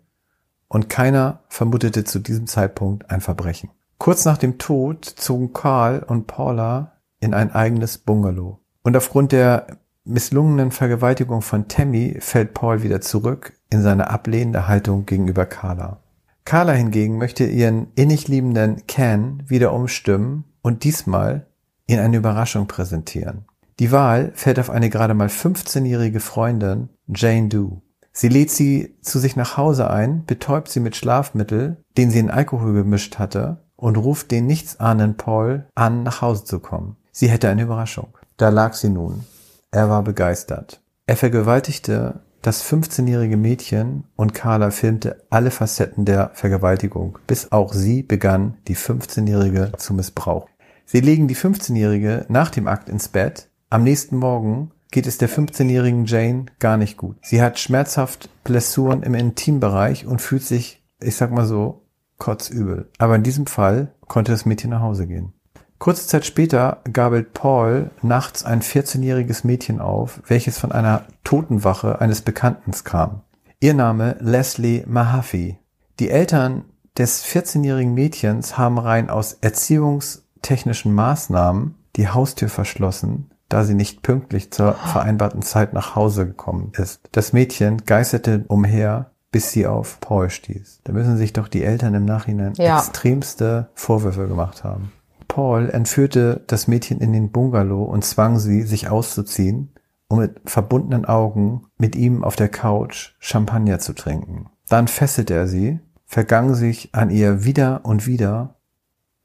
und 0.69 0.91
keiner 0.91 1.41
vermutete 1.49 2.05
zu 2.05 2.19
diesem 2.19 2.47
Zeitpunkt 2.47 3.11
ein 3.11 3.23
Verbrechen. 3.23 3.71
Kurz 3.97 4.27
nach 4.27 4.37
dem 4.37 4.59
Tod 4.59 5.07
zogen 5.07 5.55
Carl 5.55 6.03
und 6.07 6.27
Paula 6.27 6.93
in 7.19 7.33
ein 7.33 7.51
eigenes 7.51 7.97
Bungalow. 7.97 8.61
Und 8.83 8.95
aufgrund 8.95 9.33
der 9.33 9.79
misslungenen 10.05 10.71
Vergewaltigung 10.71 11.41
von 11.41 11.67
Tammy 11.69 12.19
fällt 12.21 12.53
Paul 12.53 12.83
wieder 12.83 13.01
zurück 13.01 13.55
in 13.71 13.81
seine 13.81 14.11
ablehnende 14.11 14.69
Haltung 14.69 15.07
gegenüber 15.07 15.47
Carla. 15.47 16.03
Carla 16.45 16.73
hingegen 16.73 17.17
möchte 17.17 17.45
ihren 17.47 17.87
innig 17.95 18.29
liebenden 18.29 18.87
Ken 18.87 19.43
wieder 19.47 19.73
umstimmen 19.73 20.45
und 20.61 20.85
diesmal 20.85 21.47
ihn 21.87 21.99
eine 21.99 22.17
Überraschung 22.17 22.67
präsentieren. 22.67 23.45
Die 23.79 23.91
Wahl 23.91 24.33
fällt 24.35 24.59
auf 24.61 24.71
eine 24.71 24.91
gerade 24.91 25.15
mal 25.15 25.29
15-jährige 25.29 26.21
Freundin, 26.21 26.91
Jane 27.09 27.49
Doe. 27.49 27.83
Sie 28.13 28.29
lädt 28.29 28.51
sie 28.51 28.97
zu 29.03 29.19
sich 29.19 29.35
nach 29.35 29.57
Hause 29.57 29.91
ein, 29.91 30.25
betäubt 30.25 30.69
sie 30.69 30.79
mit 30.81 30.95
Schlafmittel, 30.95 31.79
den 31.97 32.11
sie 32.11 32.21
in 32.21 32.31
Alkohol 32.31 32.73
gemischt 32.73 33.19
hatte, 33.19 33.65
und 33.77 33.97
ruft 33.97 34.31
den 34.31 34.47
nichtsahnenden 34.47 35.17
Paul 35.17 35.67
an, 35.75 36.05
nach 36.05 36.23
Hause 36.23 36.45
zu 36.45 36.61
kommen. 36.61 36.97
Sie 37.11 37.29
hätte 37.29 37.49
eine 37.49 37.63
Überraschung. 37.63 38.17
Da 38.37 38.51
lag 38.51 38.75
sie 38.75 38.89
nun. 38.89 39.25
Er 39.73 39.91
war 39.91 40.03
begeistert. 40.05 40.81
Er 41.07 41.17
vergewaltigte 41.17 42.21
das 42.45 42.63
15-jährige 42.63 43.39
Mädchen 43.39 44.05
und 44.17 44.35
Carla 44.35 44.71
filmte 44.71 45.25
alle 45.31 45.51
Facetten 45.51 46.05
der 46.05 46.31
Vergewaltigung, 46.35 47.19
bis 47.27 47.53
auch 47.53 47.73
sie 47.73 48.03
begann, 48.03 48.59
die 48.69 48.77
15-jährige 48.77 49.73
zu 49.79 49.95
missbrauchen. 49.95 50.51
Sie 50.85 51.01
legen 51.01 51.29
die 51.29 51.37
15-Jährige 51.37 52.27
nach 52.29 52.51
dem 52.51 52.69
Akt 52.69 52.89
ins 52.89 53.09
Bett. 53.09 53.49
Am 53.71 53.83
nächsten 53.83 54.17
Morgen 54.17 54.71
geht 54.91 55.07
es 55.07 55.19
der 55.19 55.29
15-jährigen 55.29 56.05
Jane 56.07 56.47
gar 56.61 56.77
nicht 56.77 56.97
gut. 56.97 57.17
Sie 57.23 57.43
hat 57.43 57.59
schmerzhaft 57.59 58.29
Blessuren 58.45 59.03
im 59.03 59.15
Intimbereich 59.15 60.07
und 60.07 60.21
fühlt 60.21 60.43
sich, 60.43 60.83
ich 61.01 61.17
sag 61.17 61.33
mal 61.33 61.47
so, 61.47 61.83
kotzübel. 62.19 62.91
Aber 62.99 63.17
in 63.17 63.23
diesem 63.23 63.47
Fall 63.47 63.95
konnte 64.07 64.33
das 64.33 64.47
Mädchen 64.47 64.71
nach 64.71 64.83
Hause 64.83 65.07
gehen. 65.07 65.33
Kurze 65.79 66.07
Zeit 66.07 66.25
später 66.25 66.81
gabelt 66.93 67.35
Paul 67.35 67.91
nachts 68.03 68.45
ein 68.45 68.63
14-jähriges 68.63 69.47
Mädchen 69.47 69.81
auf, 69.81 70.23
welches 70.27 70.59
von 70.59 70.73
einer 70.73 71.05
Totenwache 71.25 72.01
eines 72.01 72.23
Bekannten 72.23 72.73
kam. 72.85 73.23
Ihr 73.61 73.75
Name 73.75 74.17
Leslie 74.21 74.85
Mahaffey. 74.87 75.59
Die 75.99 76.11
Eltern 76.11 76.65
des 76.97 77.25
14-jährigen 77.25 77.95
Mädchens 77.95 78.57
haben 78.57 78.79
rein 78.79 79.11
aus 79.11 79.43
Erziehungs- 79.43 80.24
technischen 80.45 80.95
Maßnahmen 80.95 81.75
die 81.97 82.09
Haustür 82.09 82.49
verschlossen, 82.49 83.31
da 83.49 83.65
sie 83.65 83.75
nicht 83.75 84.03
pünktlich 84.03 84.51
zur 84.51 84.75
vereinbarten 84.75 85.43
Zeit 85.43 85.73
nach 85.73 85.97
Hause 85.97 86.27
gekommen 86.27 86.73
ist. 86.77 87.01
Das 87.13 87.33
Mädchen 87.33 87.79
geisterte 87.85 88.45
umher, 88.49 89.11
bis 89.31 89.51
sie 89.51 89.67
auf 89.67 90.01
Paul 90.01 90.31
stieß. 90.31 90.83
Da 90.85 90.93
müssen 90.93 91.17
sich 91.17 91.33
doch 91.33 91.49
die 91.49 91.65
Eltern 91.65 91.95
im 91.95 92.05
Nachhinein 92.05 92.53
ja. 92.57 92.79
extremste 92.79 93.71
Vorwürfe 93.75 94.29
gemacht 94.29 94.63
haben. 94.65 94.93
Paul 95.27 95.71
entführte 95.71 96.43
das 96.47 96.69
Mädchen 96.69 97.01
in 97.01 97.13
den 97.13 97.31
Bungalow 97.31 97.83
und 97.83 98.05
zwang 98.05 98.39
sie, 98.39 98.63
sich 98.63 98.89
auszuziehen, 98.89 99.73
um 100.09 100.21
mit 100.21 100.41
verbundenen 100.45 101.05
Augen 101.05 101.67
mit 101.79 101.97
ihm 101.97 102.23
auf 102.23 102.37
der 102.37 102.49
Couch 102.49 103.15
Champagner 103.19 103.79
zu 103.79 103.95
trinken. 103.95 104.47
Dann 104.69 104.87
fesselte 104.87 105.35
er 105.35 105.49
sie, 105.49 105.81
vergang 106.07 106.55
sich 106.55 106.95
an 106.95 107.11
ihr 107.11 107.45
wieder 107.45 107.81
und 107.85 108.07
wieder 108.07 108.57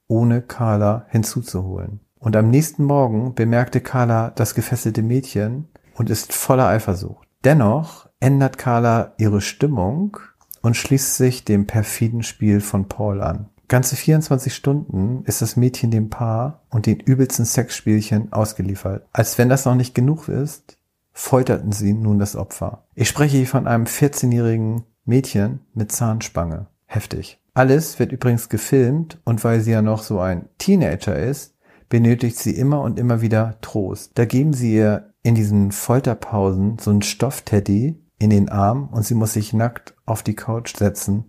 ohne 0.09 0.41
Carla 0.41 1.05
hinzuzuholen. 1.07 2.01
Und 2.19 2.35
am 2.35 2.49
nächsten 2.49 2.83
Morgen 2.83 3.33
bemerkte 3.33 3.79
Carla 3.79 4.31
das 4.31 4.53
gefesselte 4.53 5.01
Mädchen 5.01 5.69
und 5.95 6.09
ist 6.09 6.33
voller 6.33 6.67
Eifersucht. 6.67 7.27
Dennoch 7.45 8.09
ändert 8.19 8.57
Carla 8.57 9.13
ihre 9.17 9.39
Stimmung 9.39 10.17
und 10.61 10.75
schließt 10.75 11.15
sich 11.15 11.45
dem 11.45 11.65
perfiden 11.65 12.23
Spiel 12.23 12.59
von 12.59 12.89
Paul 12.89 13.21
an. 13.21 13.47
Ganze 13.69 13.95
24 13.95 14.53
Stunden 14.53 15.23
ist 15.25 15.41
das 15.41 15.55
Mädchen 15.55 15.91
dem 15.91 16.09
Paar 16.09 16.63
und 16.69 16.87
den 16.87 16.99
übelsten 16.99 17.45
Sexspielchen 17.45 18.33
ausgeliefert. 18.33 19.07
Als 19.13 19.37
wenn 19.37 19.47
das 19.47 19.65
noch 19.65 19.75
nicht 19.75 19.93
genug 19.93 20.27
ist, 20.27 20.77
folterten 21.13 21.71
sie 21.71 21.93
nun 21.93 22.17
das 22.19 22.35
Opfer. 22.35 22.85
Ich 22.95 23.07
spreche 23.07 23.37
hier 23.37 23.47
von 23.47 23.67
einem 23.67 23.85
14-jährigen 23.85 24.83
Mädchen 25.05 25.59
mit 25.73 25.91
Zahnspange. 25.91 26.67
Heftig. 26.87 27.38
Alles 27.53 27.99
wird 27.99 28.11
übrigens 28.11 28.49
gefilmt 28.49 29.19
und 29.25 29.43
weil 29.43 29.61
sie 29.61 29.71
ja 29.71 29.81
noch 29.81 30.01
so 30.03 30.19
ein 30.19 30.47
Teenager 30.57 31.17
ist, 31.17 31.55
benötigt 31.89 32.37
sie 32.37 32.51
immer 32.55 32.81
und 32.81 32.99
immer 32.99 33.21
wieder 33.21 33.57
Trost. 33.61 34.11
Da 34.17 34.25
geben 34.25 34.53
sie 34.53 34.75
ihr 34.75 35.13
in 35.23 35.35
diesen 35.35 35.71
Folterpausen 35.71 36.77
so 36.79 36.91
einen 36.91 37.01
Stoffteddy 37.01 37.99
in 38.19 38.29
den 38.29 38.49
Arm 38.49 38.89
und 38.91 39.03
sie 39.05 39.15
muss 39.15 39.33
sich 39.33 39.53
nackt 39.53 39.95
auf 40.05 40.23
die 40.23 40.35
Couch 40.35 40.75
setzen 40.77 41.25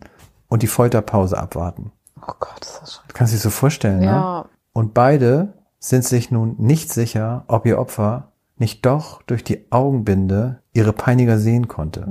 und 0.48 0.62
die 0.62 0.66
Folterpause 0.68 1.38
abwarten. 1.38 1.92
Oh 2.20 2.32
Gott, 2.38 2.60
ist 2.64 2.78
das 2.82 2.94
schrecklich. 2.94 3.14
Kannst 3.14 3.32
du 3.32 3.36
dir 3.36 3.42
so 3.42 3.50
vorstellen, 3.50 4.02
Ja. 4.02 4.42
ne? 4.42 4.48
Und 4.72 4.94
beide 4.94 5.54
sind 5.78 6.04
sich 6.04 6.30
nun 6.30 6.56
nicht 6.58 6.92
sicher, 6.92 7.44
ob 7.48 7.66
ihr 7.66 7.78
Opfer 7.78 8.32
nicht 8.58 8.84
doch 8.84 9.22
durch 9.22 9.42
die 9.42 9.72
Augenbinde 9.72 10.62
ihre 10.72 10.92
Peiniger 10.92 11.38
sehen 11.38 11.66
konnte. 11.66 12.06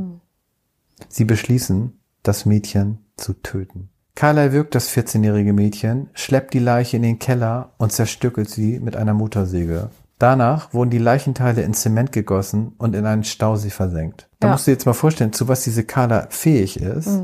Sie 1.08 1.24
beschließen, 1.26 2.00
das 2.24 2.46
Mädchen 2.46 3.06
zu 3.16 3.34
töten. 3.34 3.90
Carla 4.20 4.42
erwürgt 4.42 4.76
das 4.76 4.90
14-jährige 4.90 5.54
Mädchen, 5.54 6.10
schleppt 6.14 6.54
die 6.54 6.60
Leiche 6.60 6.98
in 6.98 7.04
den 7.04 7.20
Keller 7.20 7.70
und 7.78 7.94
zerstückelt 7.94 8.50
sie 8.50 8.82
mit 8.82 8.98
einer 8.98 9.14
Motorsäge. 9.14 9.92
Danach 10.18 10.74
wurden 10.74 10.90
die 10.90 10.98
Leichenteile 10.98 11.62
in 11.62 11.74
Zement 11.74 12.12
gegossen 12.12 12.74
und 12.80 12.98
in 12.98 13.06
einen 13.06 13.24
Stausee 13.24 13.70
versenkt. 13.70 14.28
Da 14.42 14.48
Ja. 14.48 14.52
musst 14.52 14.68
du 14.68 14.72
dir 14.72 14.74
jetzt 14.74 14.86
mal 14.86 14.92
vorstellen, 14.92 15.32
zu 15.32 15.48
was 15.48 15.64
diese 15.64 15.86
Carla 15.86 16.28
fähig 16.32 16.82
ist, 16.82 17.18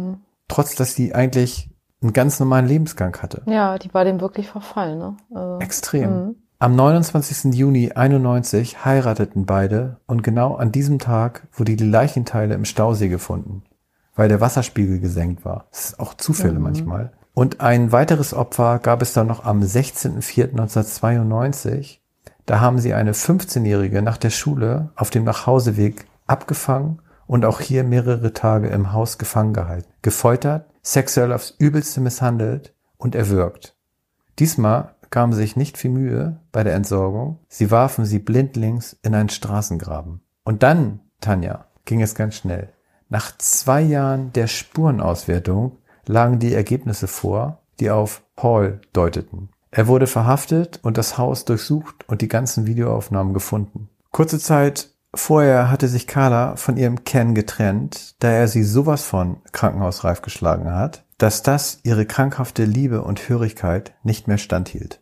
trotz 0.48 0.76
dass 0.76 0.96
sie 0.96 1.14
eigentlich 1.14 1.70
einen 2.02 2.14
ganz 2.14 2.40
normalen 2.40 2.66
Lebensgang 2.66 3.18
hatte. 3.22 3.42
Ja, 3.46 3.78
die 3.78 3.94
war 3.94 4.06
dem 4.06 4.22
wirklich 4.22 4.48
verfallen, 4.48 4.98
ne? 4.98 5.18
Also, 5.34 5.60
Extrem. 5.60 6.36
Am 6.60 6.78
29. 6.78 7.54
Juni 7.56 7.92
91 7.92 8.86
heirateten 8.86 9.46
beide 9.46 9.98
und 10.08 10.24
genau 10.24 10.56
an 10.56 10.72
diesem 10.72 11.00
Tag 11.00 11.46
wurde 11.52 11.76
die 11.76 11.84
Leichenteile 11.84 12.54
im 12.56 12.64
Stausee 12.64 13.10
gefunden, 13.10 13.64
weil 14.16 14.30
der 14.30 14.42
Wasserspiegel 14.42 15.00
gesenkt 15.00 15.46
war. 15.46 15.68
Das 15.72 15.86
ist 15.86 16.00
auch 16.00 16.16
Zufälle 16.16 16.60
manchmal. 16.60 17.12
Und 17.34 17.62
ein 17.62 17.92
weiteres 17.92 18.34
Opfer 18.34 18.80
gab 18.80 19.02
es 19.02 19.14
dann 19.14 19.28
noch 19.28 19.44
am 19.44 19.62
16.04.1992. 19.62 21.98
Da 22.46 22.62
haben 22.62 22.80
sie 22.80 22.94
eine 22.94 23.12
15-Jährige 23.14 24.02
nach 24.02 24.18
der 24.18 24.30
Schule 24.30 24.92
auf 24.96 25.10
dem 25.10 25.26
Nachhauseweg 25.26 26.06
abgefangen 26.28 27.02
und 27.28 27.44
auch 27.44 27.60
hier 27.60 27.84
mehrere 27.84 28.32
Tage 28.34 28.70
im 28.70 28.94
Haus 28.94 29.18
gefangen 29.18 29.54
gehalten, 29.54 29.92
gefoltert, 30.02 30.70
sexuell 30.82 31.34
aufs 31.34 31.54
Übelste 31.58 32.00
misshandelt 32.02 32.74
und 32.98 33.16
erwürgt. 33.16 33.76
Diesmal 34.40 34.96
gaben 35.10 35.34
sie 35.34 35.42
sich 35.42 35.56
nicht 35.56 35.78
viel 35.78 35.92
Mühe 35.92 36.40
bei 36.52 36.64
der 36.64 36.76
Entsorgung. 36.76 37.40
Sie 37.48 37.72
warfen 37.72 38.06
sie 38.06 38.20
blindlings 38.20 38.98
in 39.02 39.16
einen 39.16 39.30
Straßengraben. 39.30 40.22
Und 40.44 40.64
dann, 40.64 41.00
Tanja, 41.22 41.66
ging 41.86 42.02
es 42.02 42.16
ganz 42.16 42.36
schnell. 42.36 42.74
Nach 43.16 43.32
zwei 43.38 43.80
Jahren 43.80 44.34
der 44.34 44.48
Spurenauswertung 44.48 45.78
lagen 46.06 46.38
die 46.38 46.54
Ergebnisse 46.54 47.08
vor, 47.08 47.60
die 47.80 47.90
auf 47.90 48.24
Paul 48.36 48.82
deuteten. 48.92 49.48
Er 49.72 49.88
wurde 49.88 50.06
verhaftet 50.06 50.82
und 50.84 50.98
das 50.98 51.18
Haus 51.18 51.46
durchsucht 51.46 52.04
und 52.10 52.22
die 52.22 52.28
ganzen 52.28 52.68
Videoaufnahmen 52.68 53.34
gefunden. 53.34 53.88
Kurze 54.12 54.38
Zeit 54.38 54.90
vorher 55.14 55.72
hatte 55.72 55.88
sich 55.88 56.08
Carla 56.08 56.58
von 56.58 56.76
ihrem 56.76 57.06
Ken 57.06 57.36
getrennt, 57.36 58.16
da 58.20 58.32
er 58.32 58.50
sie 58.50 58.66
sowas 58.66 59.04
von 59.04 59.38
krankenhausreif 59.54 60.22
geschlagen 60.22 60.70
hat, 60.74 61.06
dass 61.18 61.42
das 61.42 61.80
ihre 61.84 62.06
krankhafte 62.06 62.66
Liebe 62.66 63.02
und 63.02 63.30
Hörigkeit 63.30 63.94
nicht 64.04 64.28
mehr 64.28 64.40
standhielt. 64.40 65.00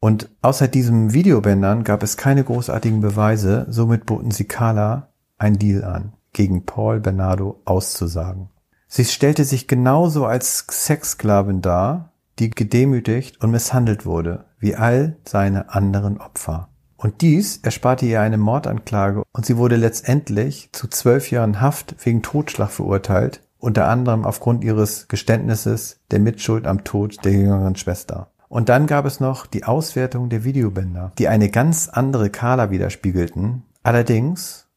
Und 0.00 0.30
außer 0.40 0.68
diesem 0.68 1.12
Videobändern 1.12 1.84
gab 1.84 2.02
es 2.02 2.16
keine 2.16 2.44
großartigen 2.44 3.02
Beweise, 3.02 3.66
somit 3.68 4.06
boten 4.06 4.30
sie 4.30 4.44
Carla 4.44 5.08
ein 5.36 5.58
Deal 5.58 5.84
an, 5.84 6.14
gegen 6.32 6.64
Paul 6.64 7.00
Bernardo 7.00 7.60
auszusagen. 7.64 8.48
Sie 8.88 9.04
stellte 9.04 9.44
sich 9.44 9.68
genauso 9.68 10.26
als 10.26 10.66
Sexsklavin 10.70 11.62
dar, 11.62 12.12
die 12.38 12.50
gedemütigt 12.50 13.40
und 13.42 13.50
misshandelt 13.50 14.04
wurde, 14.04 14.44
wie 14.58 14.74
all 14.74 15.16
seine 15.24 15.74
anderen 15.74 16.20
Opfer. 16.20 16.68
Und 16.96 17.20
dies 17.20 17.56
ersparte 17.58 18.06
ihr 18.06 18.20
eine 18.20 18.38
Mordanklage 18.38 19.24
und 19.32 19.44
sie 19.44 19.56
wurde 19.56 19.76
letztendlich 19.76 20.70
zu 20.72 20.88
zwölf 20.88 21.30
Jahren 21.30 21.60
Haft 21.60 21.96
wegen 22.04 22.22
Totschlag 22.22 22.70
verurteilt, 22.70 23.42
unter 23.58 23.88
anderem 23.88 24.24
aufgrund 24.24 24.62
ihres 24.62 25.08
Geständnisses 25.08 26.00
der 26.10 26.20
Mitschuld 26.20 26.66
am 26.66 26.84
Tod 26.84 27.24
der 27.24 27.32
jüngeren 27.32 27.76
Schwester. 27.76 28.30
Und 28.48 28.68
dann 28.68 28.86
gab 28.86 29.06
es 29.06 29.18
noch 29.18 29.46
die 29.46 29.64
Auswertung 29.64 30.28
der 30.28 30.44
Videobänder, 30.44 31.12
die 31.18 31.28
eine 31.28 31.48
ganz 31.48 31.88
andere 31.88 32.28
Carla 32.28 32.70
widerspiegelten. 32.70 33.62
Allerdings 33.82 34.68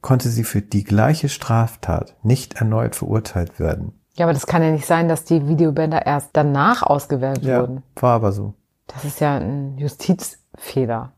konnte 0.00 0.28
sie 0.28 0.44
für 0.44 0.62
die 0.62 0.84
gleiche 0.84 1.28
Straftat 1.28 2.16
nicht 2.22 2.54
erneut 2.54 2.94
verurteilt 2.96 3.58
werden. 3.60 3.92
Ja, 4.14 4.26
aber 4.26 4.32
das 4.32 4.46
kann 4.46 4.62
ja 4.62 4.70
nicht 4.70 4.86
sein, 4.86 5.08
dass 5.08 5.24
die 5.24 5.46
Videobänder 5.46 6.04
erst 6.04 6.30
danach 6.32 6.82
ausgewertet 6.82 7.44
wurden. 7.44 7.82
war 7.96 8.14
aber 8.14 8.32
so. 8.32 8.54
Das 8.86 9.04
ist 9.04 9.20
ja 9.20 9.36
ein 9.36 9.78
Justizfehler. 9.78 11.12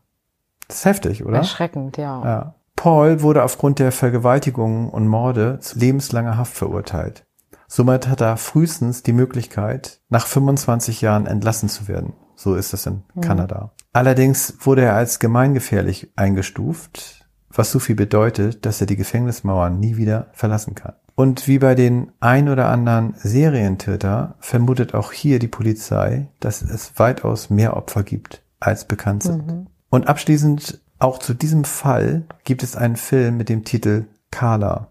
Das 0.67 0.77
ist 0.77 0.85
heftig, 0.85 1.25
oder? 1.25 1.37
Erschreckend, 1.37 1.97
ja. 1.97 2.23
Ja. 2.23 2.55
Paul 2.75 3.21
wurde 3.21 3.43
aufgrund 3.43 3.79
der 3.79 3.91
Vergewaltigungen 3.91 4.89
und 4.89 5.07
Morde 5.07 5.59
zu 5.59 5.79
lebenslanger 5.79 6.37
Haft 6.37 6.53
verurteilt. 6.53 7.25
Somit 7.67 8.07
hat 8.07 8.21
er 8.21 8.37
frühestens 8.37 9.03
die 9.03 9.13
Möglichkeit, 9.13 10.01
nach 10.09 10.27
25 10.27 11.01
Jahren 11.01 11.25
entlassen 11.25 11.69
zu 11.69 11.87
werden. 11.87 12.13
So 12.35 12.55
ist 12.55 12.73
es 12.73 12.85
in 12.85 13.03
Kanada. 13.21 13.71
Allerdings 13.93 14.57
wurde 14.59 14.83
er 14.83 14.95
als 14.95 15.19
gemeingefährlich 15.19 16.11
eingestuft, 16.15 17.22
was 17.53 17.71
so 17.71 17.79
viel 17.79 17.95
bedeutet, 17.95 18.65
dass 18.65 18.81
er 18.81 18.87
die 18.87 18.95
Gefängnismauern 18.95 19.79
nie 19.79 19.97
wieder 19.97 20.27
verlassen 20.33 20.75
kann. 20.75 20.93
Und 21.15 21.47
wie 21.47 21.59
bei 21.59 21.75
den 21.75 22.11
ein 22.19 22.49
oder 22.49 22.69
anderen 22.69 23.13
Serientäter 23.17 24.35
vermutet 24.39 24.95
auch 24.95 25.11
hier 25.11 25.39
die 25.39 25.47
Polizei, 25.47 26.27
dass 26.39 26.61
es 26.61 26.97
weitaus 26.97 27.49
mehr 27.49 27.77
Opfer 27.77 28.03
gibt, 28.03 28.41
als 28.59 28.85
bekannt 28.85 29.23
sind. 29.23 29.67
Und 29.89 30.07
abschließend 30.07 30.79
auch 30.97 31.19
zu 31.19 31.33
diesem 31.33 31.65
Fall 31.65 32.23
gibt 32.43 32.63
es 32.63 32.75
einen 32.75 32.95
Film 32.95 33.37
mit 33.37 33.49
dem 33.49 33.63
Titel 33.63 34.05
Carla 34.31 34.87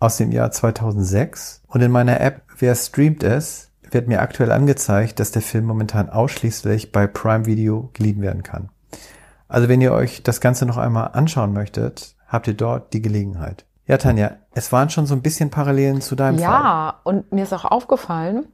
aus 0.00 0.16
dem 0.16 0.32
Jahr 0.32 0.50
2006. 0.50 1.62
Und 1.66 1.82
in 1.82 1.90
meiner 1.90 2.20
App 2.20 2.42
Wer 2.58 2.74
streamt 2.76 3.24
es 3.24 3.72
wird 3.90 4.08
mir 4.08 4.20
aktuell 4.20 4.52
angezeigt, 4.52 5.20
dass 5.20 5.32
der 5.32 5.42
Film 5.42 5.64
momentan 5.64 6.08
ausschließlich 6.08 6.92
bei 6.92 7.06
Prime 7.06 7.44
Video 7.44 7.90
geliehen 7.92 8.22
werden 8.22 8.42
kann. 8.42 8.70
Also 9.52 9.68
wenn 9.68 9.82
ihr 9.82 9.92
euch 9.92 10.22
das 10.22 10.40
Ganze 10.40 10.64
noch 10.64 10.78
einmal 10.78 11.10
anschauen 11.12 11.52
möchtet, 11.52 12.14
habt 12.26 12.46
ihr 12.46 12.54
dort 12.54 12.94
die 12.94 13.02
Gelegenheit. 13.02 13.66
Ja, 13.86 13.98
Tanja, 13.98 14.30
es 14.54 14.72
waren 14.72 14.88
schon 14.88 15.04
so 15.04 15.14
ein 15.14 15.20
bisschen 15.20 15.50
Parallelen 15.50 16.00
zu 16.00 16.16
deinem 16.16 16.38
Fall. 16.38 16.48
Ja, 16.48 16.94
und 17.04 17.30
mir 17.32 17.42
ist 17.42 17.52
auch 17.52 17.66
aufgefallen, 17.66 18.46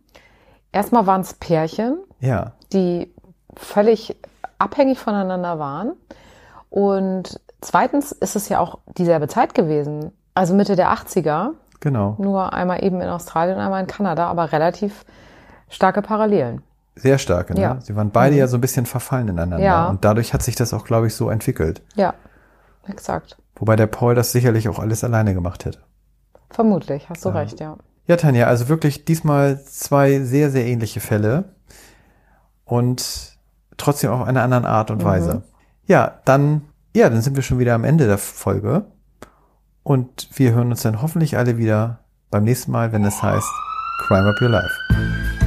erstmal 0.72 1.06
waren 1.06 1.20
es 1.20 1.34
Pärchen, 1.34 1.98
Ja, 2.18 2.54
die 2.72 3.14
völlig 3.54 4.16
abhängig 4.58 4.98
voneinander 4.98 5.60
waren. 5.60 5.92
Und 6.68 7.40
zweitens 7.60 8.10
ist 8.10 8.34
es 8.34 8.48
ja 8.48 8.58
auch 8.58 8.80
dieselbe 8.96 9.28
Zeit 9.28 9.54
gewesen. 9.54 10.10
Also 10.34 10.52
Mitte 10.52 10.74
der 10.74 10.92
80er, 10.92 11.50
genau. 11.78 12.16
nur 12.18 12.52
einmal 12.52 12.82
eben 12.82 13.00
in 13.00 13.08
Australien, 13.08 13.58
einmal 13.58 13.82
in 13.82 13.86
Kanada, 13.86 14.26
aber 14.26 14.50
relativ 14.50 15.04
starke 15.68 16.02
Parallelen. 16.02 16.62
Sehr 16.98 17.18
starke, 17.18 17.54
ne? 17.54 17.60
Ja. 17.60 17.80
Sie 17.80 17.94
waren 17.96 18.10
beide 18.10 18.36
ja 18.36 18.46
so 18.46 18.56
ein 18.56 18.60
bisschen 18.60 18.86
verfallen 18.86 19.28
ineinander. 19.28 19.58
Ja. 19.64 19.88
Und 19.88 20.04
dadurch 20.04 20.34
hat 20.34 20.42
sich 20.42 20.54
das 20.56 20.72
auch, 20.74 20.84
glaube 20.84 21.06
ich, 21.06 21.14
so 21.14 21.30
entwickelt. 21.30 21.82
Ja, 21.94 22.14
exakt. 22.86 23.36
Wobei 23.56 23.76
der 23.76 23.86
Paul 23.86 24.14
das 24.14 24.32
sicherlich 24.32 24.68
auch 24.68 24.78
alles 24.78 25.04
alleine 25.04 25.34
gemacht 25.34 25.64
hätte. 25.64 25.80
Vermutlich, 26.50 27.08
hast 27.08 27.24
du 27.24 27.30
Ja. 27.30 27.34
recht, 27.36 27.60
ja. 27.60 27.76
Ja, 28.06 28.16
Tanja, 28.16 28.46
also 28.46 28.68
wirklich 28.68 29.04
diesmal 29.04 29.62
zwei 29.64 30.20
sehr, 30.20 30.50
sehr 30.50 30.64
ähnliche 30.66 31.00
Fälle 31.00 31.54
und 32.64 33.36
trotzdem 33.76 34.10
auf 34.10 34.26
einer 34.26 34.42
anderen 34.42 34.64
Art 34.64 34.90
und 34.90 35.04
Weise. 35.04 35.42
Ja, 35.86 36.20
dann, 36.24 36.62
ja, 36.94 37.10
dann 37.10 37.20
sind 37.22 37.36
wir 37.36 37.42
schon 37.42 37.58
wieder 37.58 37.74
am 37.74 37.84
Ende 37.84 38.06
der 38.06 38.18
Folge 38.18 38.86
und 39.82 40.28
wir 40.34 40.52
hören 40.52 40.70
uns 40.70 40.82
dann 40.82 41.02
hoffentlich 41.02 41.36
alle 41.36 41.58
wieder 41.58 42.00
beim 42.30 42.44
nächsten 42.44 42.72
Mal, 42.72 42.92
wenn 42.92 43.04
es 43.04 43.22
heißt 43.22 43.48
Crime 44.06 44.28
Up 44.28 44.40
Your 44.40 44.50
Life. 44.50 45.37